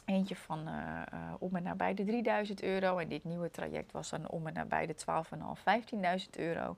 Eentje 0.05 0.35
van 0.35 0.67
uh, 0.67 1.01
uh, 1.13 1.33
om 1.39 1.55
en 1.55 1.63
nabij 1.63 1.93
de 1.93 2.03
3000 2.03 2.63
euro. 2.63 2.97
En 2.97 3.07
dit 3.07 3.23
nieuwe 3.23 3.51
traject 3.51 3.91
was 3.91 4.09
dan 4.09 4.29
om 4.29 4.47
en 4.47 4.53
nabij 4.53 4.85
de 4.85 4.95
12.500, 4.95 6.19
15.000 6.23 6.29
euro. 6.37 6.75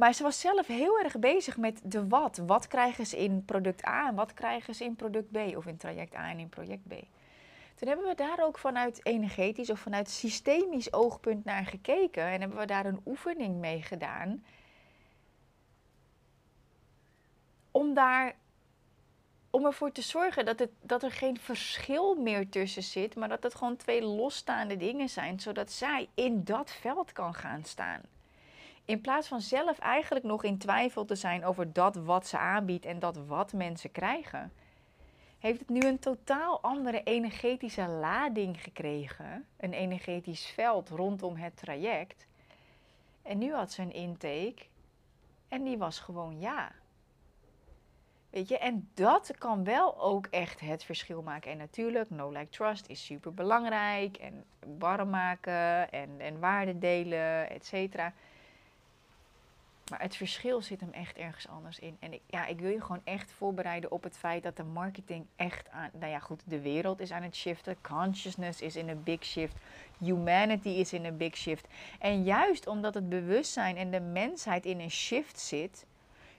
Maar 0.00 0.14
ze 0.14 0.22
was 0.22 0.40
zelf 0.40 0.66
heel 0.66 0.98
erg 0.98 1.18
bezig 1.18 1.56
met 1.56 1.80
de 1.84 2.08
wat. 2.08 2.36
Wat 2.36 2.66
krijgen 2.66 3.06
ze 3.06 3.18
in 3.18 3.44
product 3.44 3.86
A 3.86 4.08
en 4.08 4.14
wat 4.14 4.34
krijgen 4.34 4.74
ze 4.74 4.84
in 4.84 4.96
product 4.96 5.30
B? 5.30 5.56
Of 5.56 5.66
in 5.66 5.76
traject 5.76 6.14
A 6.14 6.30
en 6.30 6.38
in 6.38 6.48
project 6.48 6.88
B. 6.88 6.92
Toen 7.74 7.88
hebben 7.88 8.06
we 8.06 8.14
daar 8.14 8.38
ook 8.44 8.58
vanuit 8.58 9.00
energetisch 9.02 9.70
of 9.70 9.80
vanuit 9.80 10.10
systemisch 10.10 10.92
oogpunt 10.92 11.44
naar 11.44 11.66
gekeken. 11.66 12.22
En 12.22 12.40
hebben 12.40 12.58
we 12.58 12.66
daar 12.66 12.86
een 12.86 13.00
oefening 13.06 13.56
mee 13.56 13.82
gedaan. 13.82 14.44
Om 17.70 17.94
daar 17.94 18.34
om 19.50 19.66
ervoor 19.66 19.92
te 19.92 20.02
zorgen 20.02 20.44
dat, 20.44 20.58
het, 20.58 20.70
dat 20.82 21.02
er 21.02 21.12
geen 21.12 21.38
verschil 21.40 22.14
meer 22.14 22.48
tussen 22.48 22.82
zit, 22.82 23.14
maar 23.16 23.28
dat 23.28 23.42
het 23.42 23.54
gewoon 23.54 23.76
twee 23.76 24.02
losstaande 24.02 24.76
dingen 24.76 25.08
zijn, 25.08 25.40
zodat 25.40 25.72
zij 25.72 26.08
in 26.14 26.44
dat 26.44 26.70
veld 26.70 27.12
kan 27.12 27.34
gaan 27.34 27.64
staan. 27.64 28.00
In 28.90 29.00
plaats 29.00 29.28
van 29.28 29.40
zelf 29.40 29.78
eigenlijk 29.78 30.24
nog 30.24 30.44
in 30.44 30.58
twijfel 30.58 31.04
te 31.04 31.14
zijn 31.14 31.44
over 31.44 31.72
dat 31.72 31.96
wat 31.96 32.26
ze 32.26 32.38
aanbiedt 32.38 32.84
en 32.84 32.98
dat 32.98 33.16
wat 33.26 33.52
mensen 33.52 33.92
krijgen, 33.92 34.52
heeft 35.38 35.58
het 35.58 35.68
nu 35.68 35.80
een 35.80 35.98
totaal 35.98 36.60
andere 36.60 37.02
energetische 37.02 37.86
lading 37.86 38.62
gekregen. 38.62 39.46
Een 39.56 39.72
energetisch 39.72 40.46
veld 40.46 40.88
rondom 40.88 41.36
het 41.36 41.56
traject. 41.56 42.26
En 43.22 43.38
nu 43.38 43.52
had 43.52 43.72
ze 43.72 43.82
een 43.82 43.92
intake 43.92 44.62
en 45.48 45.62
die 45.62 45.78
was 45.78 45.98
gewoon 46.00 46.40
ja. 46.40 46.72
Weet 48.30 48.48
je, 48.48 48.58
en 48.58 48.90
dat 48.94 49.34
kan 49.38 49.64
wel 49.64 50.00
ook 50.00 50.26
echt 50.26 50.60
het 50.60 50.84
verschil 50.84 51.22
maken. 51.22 51.50
En 51.50 51.58
natuurlijk, 51.58 52.10
no 52.10 52.30
like 52.30 52.48
trust 52.48 52.88
is 52.88 53.04
super 53.04 53.34
belangrijk. 53.34 54.16
En 54.16 54.44
warm 54.78 55.10
maken 55.10 55.92
en, 55.92 56.10
en 56.18 56.38
waarde 56.38 56.78
delen, 56.78 57.50
et 57.50 57.66
cetera. 57.66 58.12
Maar 59.90 60.00
het 60.00 60.16
verschil 60.16 60.62
zit 60.62 60.80
hem 60.80 60.92
echt 60.92 61.16
ergens 61.16 61.48
anders 61.48 61.78
in. 61.78 61.96
En 62.00 62.12
ik, 62.12 62.20
ja, 62.26 62.46
ik 62.46 62.60
wil 62.60 62.70
je 62.70 62.80
gewoon 62.80 63.00
echt 63.04 63.32
voorbereiden 63.32 63.90
op 63.90 64.02
het 64.02 64.16
feit 64.16 64.42
dat 64.42 64.56
de 64.56 64.64
marketing 64.64 65.26
echt 65.36 65.70
aan. 65.70 65.90
Nou 65.92 66.12
ja, 66.12 66.18
goed, 66.18 66.42
de 66.46 66.60
wereld 66.60 67.00
is 67.00 67.10
aan 67.10 67.22
het 67.22 67.36
shiften. 67.36 67.76
Consciousness 67.80 68.60
is 68.60 68.76
in 68.76 68.88
een 68.88 69.02
big 69.02 69.24
shift. 69.24 69.56
Humanity 69.98 70.68
is 70.68 70.92
in 70.92 71.04
een 71.04 71.16
big 71.16 71.36
shift. 71.36 71.68
En 71.98 72.22
juist 72.22 72.66
omdat 72.66 72.94
het 72.94 73.08
bewustzijn 73.08 73.76
en 73.76 73.90
de 73.90 74.00
mensheid 74.00 74.66
in 74.66 74.80
een 74.80 74.90
shift 74.90 75.40
zit, 75.40 75.86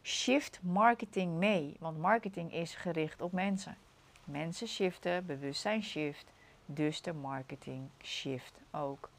shift 0.03 0.59
marketing 0.61 1.33
mee. 1.33 1.75
Want 1.79 1.97
marketing 1.97 2.53
is 2.53 2.75
gericht 2.75 3.21
op 3.21 3.31
mensen. 3.31 3.77
Mensen 4.23 4.67
shiften, 4.67 5.25
bewustzijn 5.25 5.83
shift. 5.83 6.31
Dus 6.65 7.01
de 7.01 7.13
marketing 7.13 7.89
shift 8.03 8.59
ook 8.71 9.09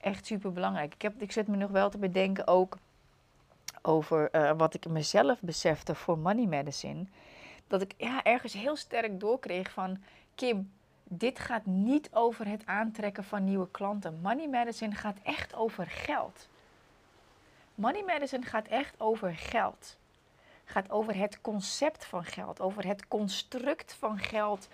echt 0.00 0.26
super 0.26 0.52
belangrijk. 0.52 0.94
Ik, 0.94 1.02
heb, 1.02 1.22
ik 1.22 1.32
zit 1.32 1.46
me 1.46 1.56
nog 1.56 1.70
wel 1.70 1.90
te 1.90 1.98
bedenken 1.98 2.46
ook 2.46 2.76
over 3.82 4.28
uh, 4.32 4.50
wat 4.56 4.74
ik 4.74 4.88
mezelf 4.88 5.40
besefte 5.40 5.94
voor 5.94 6.18
Money 6.18 6.46
Medicine. 6.46 7.04
Dat 7.66 7.82
ik 7.82 7.94
ja, 7.96 8.22
ergens 8.22 8.52
heel 8.52 8.76
sterk 8.76 9.20
doorkreeg 9.20 9.70
van 9.70 9.98
Kim, 10.34 10.70
dit 11.04 11.38
gaat 11.38 11.66
niet 11.66 12.08
over 12.12 12.46
het 12.46 12.66
aantrekken 12.66 13.24
van 13.24 13.44
nieuwe 13.44 13.70
klanten. 13.70 14.18
Money 14.22 14.48
Medicine 14.48 14.94
gaat 14.94 15.18
echt 15.22 15.54
over 15.54 15.86
geld. 15.86 16.48
Money 17.74 18.02
Medicine 18.06 18.44
gaat 18.44 18.66
echt 18.66 18.94
over 19.00 19.34
geld. 19.36 19.96
Gaat 20.64 20.90
over 20.90 21.16
het 21.16 21.40
concept 21.40 22.04
van 22.04 22.24
geld, 22.24 22.60
over 22.60 22.86
het 22.86 23.08
construct 23.08 23.94
van 23.94 24.18
geld, 24.18 24.68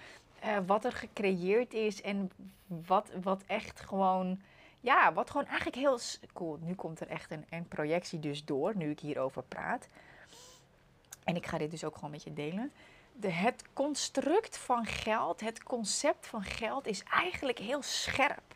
uh, 0.44 0.56
wat 0.66 0.84
er 0.84 0.92
gecreëerd 0.92 1.74
is 1.74 2.02
en 2.02 2.30
wat, 2.66 3.10
wat 3.22 3.42
echt 3.46 3.80
gewoon 3.80 4.40
ja, 4.86 5.12
wat 5.12 5.30
gewoon 5.30 5.46
eigenlijk 5.46 5.76
heel 5.76 5.98
cool. 6.32 6.58
Nu 6.60 6.74
komt 6.74 7.00
er 7.00 7.08
echt 7.08 7.30
een, 7.30 7.46
een 7.50 7.68
projectie 7.68 8.20
dus 8.20 8.44
door, 8.44 8.76
nu 8.76 8.90
ik 8.90 9.00
hierover 9.00 9.42
praat. 9.42 9.88
En 11.24 11.36
ik 11.36 11.46
ga 11.46 11.58
dit 11.58 11.70
dus 11.70 11.84
ook 11.84 11.94
gewoon 11.94 12.10
met 12.10 12.22
je 12.22 12.32
delen. 12.32 12.72
De, 13.12 13.30
het 13.30 13.64
construct 13.72 14.58
van 14.58 14.86
geld, 14.86 15.40
het 15.40 15.62
concept 15.62 16.26
van 16.26 16.42
geld 16.42 16.86
is 16.86 17.02
eigenlijk 17.02 17.58
heel 17.58 17.82
scherp. 17.82 18.54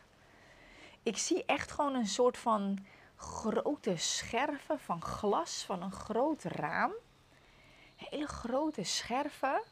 Ik 1.03 1.19
zie 1.19 1.45
echt 1.45 1.71
gewoon 1.71 1.95
een 1.95 2.07
soort 2.07 2.39
van 2.39 2.87
grote 3.17 3.97
scherven 3.97 4.81
van 4.81 5.03
glas 5.03 5.65
van 5.67 5.83
een 5.83 5.93
groot 5.93 6.43
raam. 6.43 6.93
Hele 7.97 8.27
grote 8.27 8.83
scherven. 8.83 9.63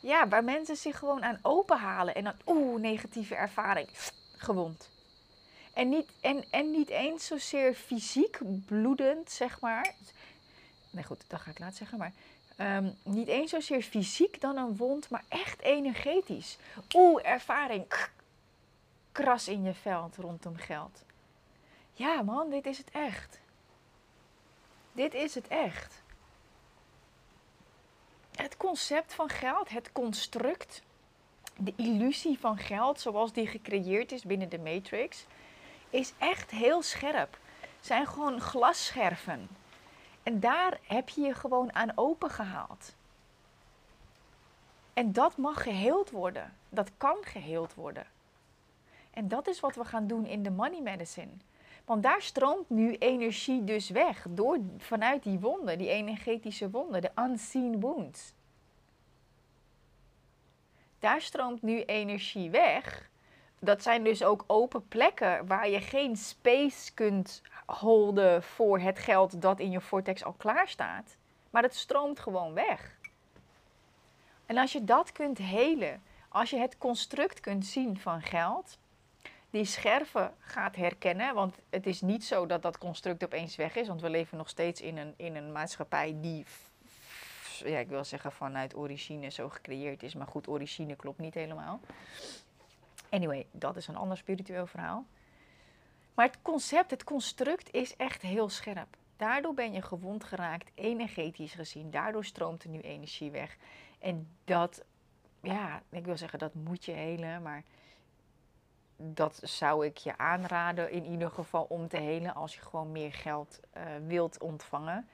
Ja, 0.00 0.28
waar 0.28 0.44
mensen 0.44 0.76
zich 0.76 0.98
gewoon 0.98 1.22
aan 1.22 1.38
openhalen 1.42 2.14
en 2.14 2.24
dan, 2.24 2.36
oeh, 2.46 2.80
negatieve 2.80 3.34
ervaring, 3.34 3.88
gewond. 4.36 4.90
En 5.72 5.88
niet, 5.88 6.10
en, 6.20 6.44
en 6.50 6.70
niet 6.70 6.88
eens 6.88 7.26
zozeer 7.26 7.74
fysiek 7.74 8.38
bloedend, 8.66 9.30
zeg 9.30 9.60
maar. 9.60 9.94
Nee, 10.90 11.04
goed, 11.04 11.24
dat 11.26 11.40
ga 11.40 11.50
ik 11.50 11.58
later 11.58 11.76
zeggen. 11.76 11.98
Maar 11.98 12.12
um, 12.76 12.96
niet 13.02 13.28
eens 13.28 13.50
zozeer 13.50 13.82
fysiek 13.82 14.40
dan 14.40 14.56
een 14.56 14.76
wond, 14.76 15.08
maar 15.08 15.24
echt 15.28 15.60
energetisch. 15.60 16.58
Oeh, 16.94 17.26
ervaring. 17.26 17.84
Kras 19.12 19.48
in 19.48 19.62
je 19.62 19.74
veld 19.74 20.16
rondom 20.16 20.56
geld. 20.56 21.04
Ja, 21.92 22.22
man, 22.22 22.50
dit 22.50 22.66
is 22.66 22.78
het 22.78 22.90
echt. 22.90 23.38
Dit 24.92 25.14
is 25.14 25.34
het 25.34 25.48
echt. 25.48 26.02
Het 28.34 28.56
concept 28.56 29.14
van 29.14 29.28
geld, 29.28 29.68
het 29.68 29.92
construct, 29.92 30.82
de 31.56 31.72
illusie 31.76 32.38
van 32.38 32.58
geld 32.58 33.00
zoals 33.00 33.32
die 33.32 33.46
gecreëerd 33.46 34.12
is 34.12 34.22
binnen 34.22 34.48
de 34.48 34.58
Matrix 34.58 35.26
is 35.92 36.12
echt 36.18 36.50
heel 36.50 36.82
scherp. 36.82 37.38
Zijn 37.80 38.06
gewoon 38.06 38.40
glasscherven. 38.40 39.48
En 40.22 40.40
daar 40.40 40.78
heb 40.86 41.08
je 41.08 41.20
je 41.20 41.34
gewoon 41.34 41.74
aan 41.74 41.92
open 41.94 42.30
gehaald. 42.30 42.94
En 44.92 45.12
dat 45.12 45.36
mag 45.36 45.62
geheeld 45.62 46.10
worden. 46.10 46.56
Dat 46.68 46.90
kan 46.96 47.16
geheeld 47.20 47.74
worden. 47.74 48.06
En 49.10 49.28
dat 49.28 49.48
is 49.48 49.60
wat 49.60 49.74
we 49.74 49.84
gaan 49.84 50.06
doen 50.06 50.26
in 50.26 50.42
de 50.42 50.50
money 50.50 50.80
medicine. 50.80 51.32
Want 51.84 52.02
daar 52.02 52.22
stroomt 52.22 52.70
nu 52.70 52.96
energie 52.96 53.64
dus 53.64 53.88
weg 53.88 54.26
door, 54.30 54.58
vanuit 54.78 55.22
die 55.22 55.38
wonden, 55.38 55.78
die 55.78 55.88
energetische 55.88 56.70
wonden, 56.70 57.00
de 57.00 57.10
unseen 57.14 57.80
wounds. 57.80 58.34
Daar 60.98 61.20
stroomt 61.20 61.62
nu 61.62 61.82
energie 61.82 62.50
weg 62.50 63.10
dat 63.64 63.82
zijn 63.82 64.04
dus 64.04 64.24
ook 64.24 64.44
open 64.46 64.88
plekken 64.88 65.46
waar 65.46 65.68
je 65.68 65.80
geen 65.80 66.16
space 66.16 66.94
kunt 66.94 67.42
holden 67.66 68.42
voor 68.42 68.78
het 68.78 68.98
geld 68.98 69.42
dat 69.42 69.60
in 69.60 69.70
je 69.70 69.80
vortex 69.80 70.24
al 70.24 70.32
klaar 70.32 70.68
staat. 70.68 71.16
Maar 71.50 71.62
het 71.62 71.74
stroomt 71.74 72.20
gewoon 72.20 72.54
weg. 72.54 72.96
En 74.46 74.58
als 74.58 74.72
je 74.72 74.84
dat 74.84 75.12
kunt 75.12 75.38
helen, 75.38 76.02
als 76.28 76.50
je 76.50 76.56
het 76.56 76.78
construct 76.78 77.40
kunt 77.40 77.66
zien 77.66 77.98
van 77.98 78.22
geld, 78.22 78.78
die 79.50 79.64
scherven 79.64 80.34
gaat 80.38 80.76
herkennen, 80.76 81.34
want 81.34 81.58
het 81.70 81.86
is 81.86 82.00
niet 82.00 82.24
zo 82.24 82.46
dat 82.46 82.62
dat 82.62 82.78
construct 82.78 83.24
opeens 83.24 83.56
weg 83.56 83.76
is, 83.76 83.88
want 83.88 84.00
we 84.00 84.10
leven 84.10 84.38
nog 84.38 84.48
steeds 84.48 84.80
in 84.80 84.96
een, 84.96 85.14
in 85.16 85.36
een 85.36 85.52
maatschappij 85.52 86.16
die, 86.20 86.44
ja, 87.64 87.78
ik 87.78 87.88
wil 87.88 88.04
zeggen 88.04 88.32
vanuit 88.32 88.76
origine 88.76 89.30
zo 89.30 89.48
gecreëerd 89.48 90.02
is, 90.02 90.14
maar 90.14 90.26
goed, 90.26 90.48
origine 90.48 90.96
klopt 90.96 91.18
niet 91.18 91.34
helemaal. 91.34 91.80
Anyway, 93.12 93.46
dat 93.50 93.76
is 93.76 93.86
een 93.86 93.96
ander 93.96 94.16
spiritueel 94.16 94.66
verhaal. 94.66 95.04
Maar 96.14 96.26
het 96.26 96.38
concept, 96.42 96.90
het 96.90 97.04
construct 97.04 97.72
is 97.72 97.96
echt 97.96 98.22
heel 98.22 98.48
scherp. 98.48 98.96
Daardoor 99.16 99.54
ben 99.54 99.72
je 99.72 99.82
gewond 99.82 100.24
geraakt, 100.24 100.70
energetisch 100.74 101.52
gezien. 101.52 101.90
Daardoor 101.90 102.24
stroomt 102.24 102.62
er 102.62 102.68
nu 102.68 102.80
energie 102.80 103.30
weg. 103.30 103.56
En 103.98 104.28
dat, 104.44 104.84
ja, 105.42 105.82
ik 105.88 106.04
wil 106.04 106.16
zeggen, 106.16 106.38
dat 106.38 106.54
moet 106.54 106.84
je 106.84 106.92
helen. 106.92 107.42
Maar 107.42 107.62
dat 108.96 109.40
zou 109.42 109.86
ik 109.86 109.96
je 109.96 110.18
aanraden 110.18 110.90
in 110.90 111.04
ieder 111.04 111.30
geval 111.30 111.64
om 111.68 111.88
te 111.88 111.96
helen 111.96 112.34
als 112.34 112.54
je 112.54 112.60
gewoon 112.60 112.92
meer 112.92 113.12
geld 113.12 113.60
uh, 113.76 113.82
wilt 114.06 114.40
ontvangen. 114.40 115.08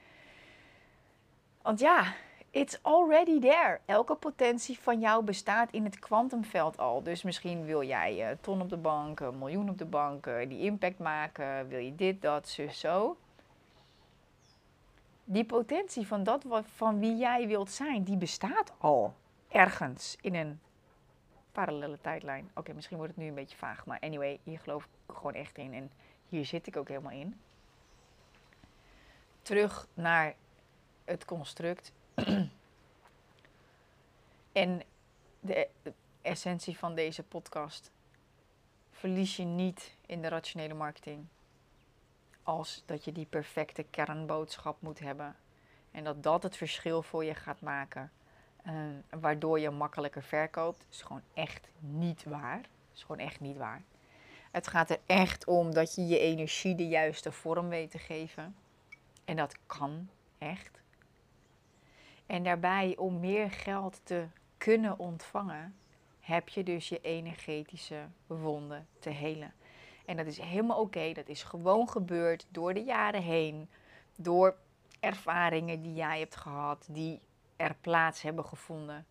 Want 1.61 1.79
ja, 1.79 2.13
It's 2.51 2.79
already 2.81 3.39
there. 3.39 3.79
Elke 3.85 4.15
potentie 4.15 4.79
van 4.79 4.99
jou 4.99 5.23
bestaat 5.23 5.71
in 5.71 5.83
het 5.83 5.99
kwantumveld 5.99 6.77
al. 6.77 7.03
Dus 7.03 7.23
misschien 7.23 7.65
wil 7.65 7.83
jij 7.83 8.31
uh, 8.31 8.37
ton 8.41 8.61
op 8.61 8.69
de 8.69 8.77
bank, 8.77 9.19
een 9.19 9.37
miljoen 9.37 9.69
op 9.69 9.77
de 9.77 9.85
bank, 9.85 10.25
die 10.47 10.59
impact 10.59 10.99
maken. 10.99 11.67
Wil 11.67 11.79
je 11.79 11.95
dit, 11.95 12.21
dat, 12.21 12.47
zus, 12.47 12.79
zo. 12.79 13.17
Die 15.23 15.45
potentie 15.45 16.07
van 16.07 16.23
dat 16.23 16.45
van 16.75 16.99
wie 16.99 17.15
jij 17.15 17.47
wilt 17.47 17.71
zijn, 17.71 18.03
die 18.03 18.17
bestaat 18.17 18.73
al 18.77 19.13
ergens 19.47 20.17
in 20.21 20.35
een 20.35 20.59
parallele 21.51 21.97
tijdlijn. 22.01 22.51
Oké, 22.55 22.73
misschien 22.73 22.97
wordt 22.97 23.13
het 23.13 23.21
nu 23.21 23.29
een 23.29 23.35
beetje 23.35 23.57
vaag, 23.57 23.85
maar 23.85 23.99
anyway, 23.99 24.39
hier 24.43 24.59
geloof 24.59 24.83
ik 24.83 25.15
gewoon 25.15 25.33
echt 25.33 25.57
in 25.57 25.73
en 25.73 25.91
hier 26.29 26.45
zit 26.45 26.67
ik 26.67 26.77
ook 26.77 26.87
helemaal 26.87 27.11
in. 27.11 27.39
Terug 29.41 29.87
naar 29.93 30.35
het 31.05 31.25
construct. 31.25 31.91
En 34.51 34.81
de 35.39 35.67
essentie 36.21 36.77
van 36.77 36.95
deze 36.95 37.23
podcast. 37.23 37.91
Verlies 38.91 39.35
je 39.35 39.43
niet 39.43 39.95
in 40.05 40.21
de 40.21 40.27
rationele 40.27 40.73
marketing. 40.73 41.25
Als 42.43 42.83
dat 42.85 43.05
je 43.05 43.11
die 43.11 43.25
perfecte 43.25 43.85
kernboodschap 43.89 44.81
moet 44.81 44.99
hebben. 44.99 45.35
En 45.91 46.03
dat 46.03 46.23
dat 46.23 46.43
het 46.43 46.57
verschil 46.57 47.03
voor 47.03 47.25
je 47.25 47.33
gaat 47.33 47.61
maken. 47.61 48.11
Uh, 48.67 48.73
waardoor 49.19 49.59
je 49.59 49.69
makkelijker 49.69 50.23
verkoopt. 50.23 50.85
is 50.89 51.01
gewoon 51.01 51.21
echt 51.33 51.67
niet 51.79 52.23
waar. 52.23 52.61
is 52.93 53.01
gewoon 53.01 53.25
echt 53.25 53.39
niet 53.39 53.57
waar. 53.57 53.81
Het 54.51 54.67
gaat 54.67 54.89
er 54.89 54.99
echt 55.05 55.45
om 55.45 55.73
dat 55.73 55.95
je 55.95 56.07
je 56.07 56.19
energie 56.19 56.75
de 56.75 56.87
juiste 56.87 57.31
vorm 57.31 57.69
weet 57.69 57.91
te 57.91 57.99
geven. 57.99 58.55
En 59.25 59.35
dat 59.35 59.55
kan 59.65 60.09
echt. 60.37 60.78
En 62.29 62.43
daarbij, 62.43 62.95
om 62.97 63.19
meer 63.19 63.51
geld 63.51 64.01
te 64.03 64.27
kunnen 64.57 64.99
ontvangen, 64.99 65.75
heb 66.19 66.49
je 66.49 66.63
dus 66.63 66.89
je 66.89 67.01
energetische 67.01 68.07
wonden 68.27 68.87
te 68.99 69.09
helen. 69.09 69.53
En 70.05 70.17
dat 70.17 70.25
is 70.25 70.37
helemaal 70.37 70.79
oké. 70.79 71.11
Dat 71.13 71.27
is 71.27 71.43
gewoon 71.43 71.89
gebeurd 71.89 72.47
door 72.49 72.73
de 72.73 72.83
jaren 72.83 73.21
heen. 73.21 73.69
Door 74.15 74.57
ervaringen 74.99 75.81
die 75.81 75.93
jij 75.93 76.19
hebt 76.19 76.35
gehad, 76.35 76.87
die 76.89 77.19
er 77.55 77.75
plaats 77.81 78.21
hebben 78.21 78.45
gevonden. 78.45 79.05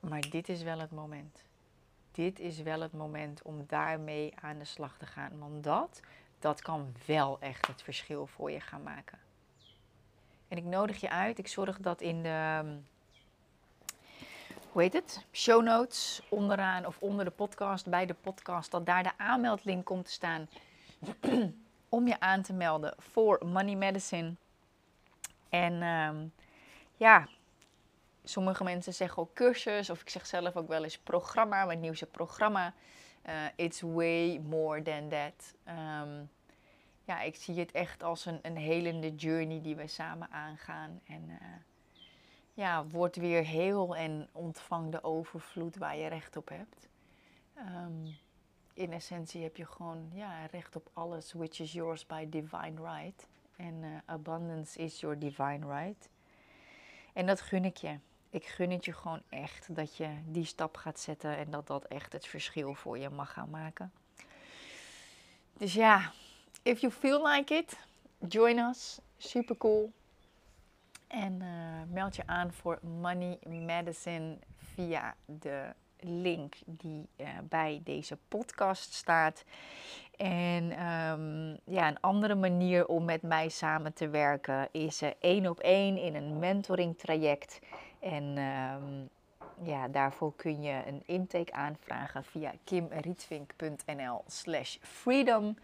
Maar 0.00 0.30
dit 0.30 0.48
is 0.48 0.62
wel 0.62 0.78
het 0.78 0.90
moment. 0.90 1.44
Dit 2.12 2.40
is 2.40 2.62
wel 2.62 2.80
het 2.80 2.92
moment 2.92 3.42
om 3.42 3.64
daarmee 3.66 4.32
aan 4.40 4.58
de 4.58 4.64
slag 4.64 4.98
te 4.98 5.06
gaan. 5.06 5.38
Want 5.38 5.64
dat, 5.64 6.00
dat 6.44 6.62
kan 6.62 6.94
wel 7.06 7.36
echt 7.40 7.66
het 7.66 7.82
verschil 7.82 8.26
voor 8.26 8.50
je 8.50 8.60
gaan 8.60 8.82
maken. 8.82 9.18
En 10.48 10.56
ik 10.56 10.64
nodig 10.64 11.00
je 11.00 11.10
uit. 11.10 11.38
Ik 11.38 11.48
zorg 11.48 11.78
dat 11.78 12.00
in 12.00 12.22
de, 12.22 12.62
hoe 14.70 14.82
heet 14.82 14.92
het? 14.92 15.26
Show 15.32 15.62
notes 15.62 16.22
onderaan 16.28 16.86
of 16.86 16.96
onder 16.98 17.24
de 17.24 17.30
podcast, 17.30 17.88
bij 17.88 18.06
de 18.06 18.14
podcast, 18.14 18.70
dat 18.70 18.86
daar 18.86 19.02
de 19.02 19.18
aanmeldlink 19.18 19.84
komt 19.84 20.04
te 20.04 20.10
staan 20.10 20.48
om 21.88 22.06
je 22.06 22.20
aan 22.20 22.42
te 22.42 22.52
melden 22.52 22.94
voor 22.98 23.40
Money 23.46 23.74
Medicine. 23.74 24.34
En 25.48 25.82
um, 25.82 26.32
ja, 26.96 27.28
sommige 28.24 28.64
mensen 28.64 28.94
zeggen 28.94 29.22
ook 29.22 29.34
cursus, 29.34 29.90
of 29.90 30.00
ik 30.00 30.08
zeg 30.08 30.26
zelf 30.26 30.56
ook 30.56 30.68
wel 30.68 30.84
eens 30.84 30.98
programma, 30.98 31.64
mijn 31.64 31.80
nieuwste 31.80 32.06
programma. 32.06 32.74
Uh, 33.28 33.46
it's 33.56 33.80
way 33.80 34.38
more 34.38 34.82
than 34.82 35.08
that. 35.08 35.54
Um, 35.68 36.30
ja, 37.04 37.20
ik 37.20 37.36
zie 37.36 37.58
het 37.58 37.72
echt 37.72 38.02
als 38.02 38.26
een, 38.26 38.38
een 38.42 38.56
helende 38.56 39.14
journey 39.14 39.60
die 39.62 39.76
we 39.76 39.86
samen 39.86 40.30
aangaan. 40.30 41.00
En 41.04 41.22
uh, 41.28 41.36
ja, 42.54 42.86
word 42.86 43.16
weer 43.16 43.44
heel 43.44 43.96
en 43.96 44.28
ontvang 44.32 44.90
de 44.90 45.04
overvloed 45.04 45.76
waar 45.76 45.96
je 45.96 46.06
recht 46.06 46.36
op 46.36 46.48
hebt. 46.48 46.88
Um, 47.56 48.16
in 48.74 48.92
essentie 48.92 49.42
heb 49.42 49.56
je 49.56 49.66
gewoon 49.66 50.10
ja, 50.12 50.46
recht 50.46 50.76
op 50.76 50.90
alles, 50.92 51.32
which 51.32 51.60
is 51.60 51.72
yours 51.72 52.06
by 52.06 52.28
divine 52.28 52.94
right. 52.94 53.26
En 53.56 53.74
uh, 53.82 53.88
abundance 54.04 54.78
is 54.78 55.00
your 55.00 55.18
divine 55.18 55.66
right. 55.66 56.08
En 57.12 57.26
dat 57.26 57.40
gun 57.40 57.64
ik 57.64 57.76
je. 57.76 57.98
Ik 58.34 58.44
gun 58.44 58.70
het 58.70 58.84
je 58.84 58.92
gewoon 58.92 59.22
echt 59.28 59.74
dat 59.74 59.96
je 59.96 60.08
die 60.24 60.44
stap 60.44 60.76
gaat 60.76 61.00
zetten 61.00 61.36
en 61.36 61.50
dat 61.50 61.66
dat 61.66 61.84
echt 61.84 62.12
het 62.12 62.26
verschil 62.26 62.74
voor 62.74 62.98
je 62.98 63.10
mag 63.10 63.32
gaan 63.32 63.50
maken. 63.50 63.92
Dus 65.52 65.74
ja, 65.74 66.12
if 66.62 66.80
you 66.80 66.92
feel 66.92 67.26
like 67.26 67.54
it, 67.54 67.78
join 68.28 68.58
us. 68.58 68.98
Super 69.16 69.56
cool. 69.56 69.92
En 71.06 71.32
uh, 71.40 71.48
meld 71.92 72.16
je 72.16 72.26
aan 72.26 72.52
voor 72.52 72.78
Money 72.82 73.38
Medicine 73.46 74.38
via 74.56 75.14
de 75.24 75.72
link 76.00 76.54
die 76.64 77.08
uh, 77.16 77.28
bij 77.42 77.80
deze 77.84 78.18
podcast 78.28 78.92
staat. 78.92 79.44
En 80.16 80.86
um, 80.86 81.58
ja, 81.64 81.88
een 81.88 82.00
andere 82.00 82.34
manier 82.34 82.86
om 82.86 83.04
met 83.04 83.22
mij 83.22 83.48
samen 83.48 83.92
te 83.92 84.08
werken 84.08 84.68
is 84.72 85.02
uh, 85.02 85.10
één 85.20 85.46
op 85.46 85.60
één 85.60 85.96
in 85.96 86.14
een 86.14 86.38
mentoring 86.38 86.98
traject. 86.98 87.60
En 88.04 88.38
um, 88.38 89.08
ja, 89.66 89.88
daarvoor 89.88 90.34
kun 90.36 90.62
je 90.62 90.82
een 90.86 91.02
intake 91.06 91.52
aanvragen 91.52 92.24
via 92.24 92.52
kimrietvink.nl 92.64 94.22
slash 94.26 94.76
freedom. 94.80 95.56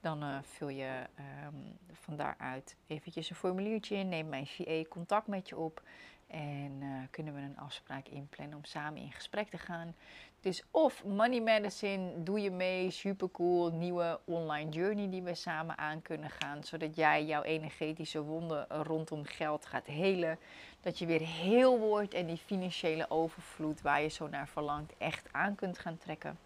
Dan 0.00 0.22
uh, 0.22 0.38
vul 0.42 0.68
je 0.68 1.06
um, 1.44 1.78
van 1.92 2.16
daaruit 2.16 2.76
eventjes 2.86 3.30
een 3.30 3.36
formuliertje 3.36 3.96
in, 3.96 4.08
neem 4.08 4.28
mijn 4.28 4.46
VA 4.46 4.82
contact 4.88 5.26
met 5.26 5.48
je 5.48 5.56
op 5.56 5.82
en 6.26 6.78
uh, 6.82 7.02
kunnen 7.10 7.34
we 7.34 7.40
een 7.40 7.58
afspraak 7.58 8.08
inplannen 8.08 8.56
om 8.56 8.64
samen 8.64 9.00
in 9.00 9.12
gesprek 9.12 9.48
te 9.48 9.58
gaan. 9.58 9.94
Dus 10.40 10.62
of 10.70 11.04
Money 11.04 11.40
Medicine, 11.40 12.22
doe 12.22 12.40
je 12.40 12.50
mee, 12.50 12.90
super 12.90 13.30
cool, 13.30 13.70
nieuwe 13.72 14.20
online 14.24 14.70
journey 14.70 15.10
die 15.10 15.22
we 15.22 15.34
samen 15.34 15.78
aan 15.78 16.02
kunnen 16.02 16.30
gaan. 16.30 16.64
Zodat 16.64 16.96
jij 16.96 17.24
jouw 17.24 17.42
energetische 17.42 18.22
wonden 18.22 18.66
rondom 18.68 19.24
geld 19.24 19.66
gaat 19.66 19.86
helen. 19.86 20.38
Dat 20.80 20.98
je 20.98 21.06
weer 21.06 21.20
heel 21.20 21.78
wordt 21.78 22.14
en 22.14 22.26
die 22.26 22.36
financiële 22.36 23.10
overvloed 23.10 23.80
waar 23.80 24.02
je 24.02 24.08
zo 24.08 24.28
naar 24.28 24.48
verlangt 24.48 24.94
echt 24.98 25.28
aan 25.32 25.54
kunt 25.54 25.78
gaan 25.78 25.98
trekken. 25.98 26.38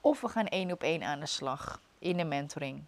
Of 0.00 0.20
we 0.20 0.28
gaan 0.28 0.46
één 0.46 0.72
op 0.72 0.82
één 0.82 1.02
aan 1.02 1.20
de 1.20 1.26
slag 1.26 1.80
in 1.98 2.16
de 2.16 2.24
mentoring. 2.24 2.84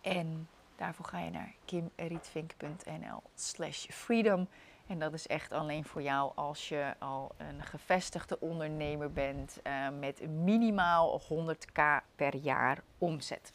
En 0.00 0.48
daarvoor 0.76 1.04
ga 1.04 1.20
je 1.20 1.30
naar 1.30 1.54
kimrietvink.nl 1.64 3.22
slash 3.34 3.86
freedom. 3.86 4.48
En 4.90 4.98
dat 4.98 5.12
is 5.12 5.26
echt 5.26 5.52
alleen 5.52 5.84
voor 5.84 6.02
jou 6.02 6.32
als 6.34 6.68
je 6.68 6.94
al 6.98 7.32
een 7.36 7.62
gevestigde 7.62 8.40
ondernemer 8.40 9.12
bent 9.12 9.60
uh, 9.66 9.88
met 9.98 10.28
minimaal 10.28 11.20
100k 11.22 11.82
per 12.16 12.36
jaar 12.36 12.82
omzet. 12.98 13.52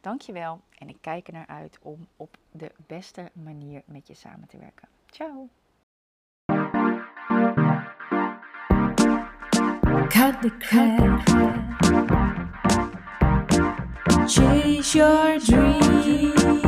Dankjewel 0.00 0.60
en 0.78 0.88
ik 0.88 0.96
kijk 1.00 1.26
er 1.26 1.32
naar 1.32 1.46
uit 1.46 1.78
om 1.82 2.08
op 2.16 2.36
de 2.50 2.70
beste 2.86 3.30
manier 3.32 3.82
met 3.84 4.06
je 4.06 4.14
samen 4.14 4.48
te 4.48 4.58
werken. 4.58 4.88
Ciao! 5.10 5.48
The. 10.40 10.50
Chase 14.28 14.94
your 14.94 15.38
dreams. 15.38 16.65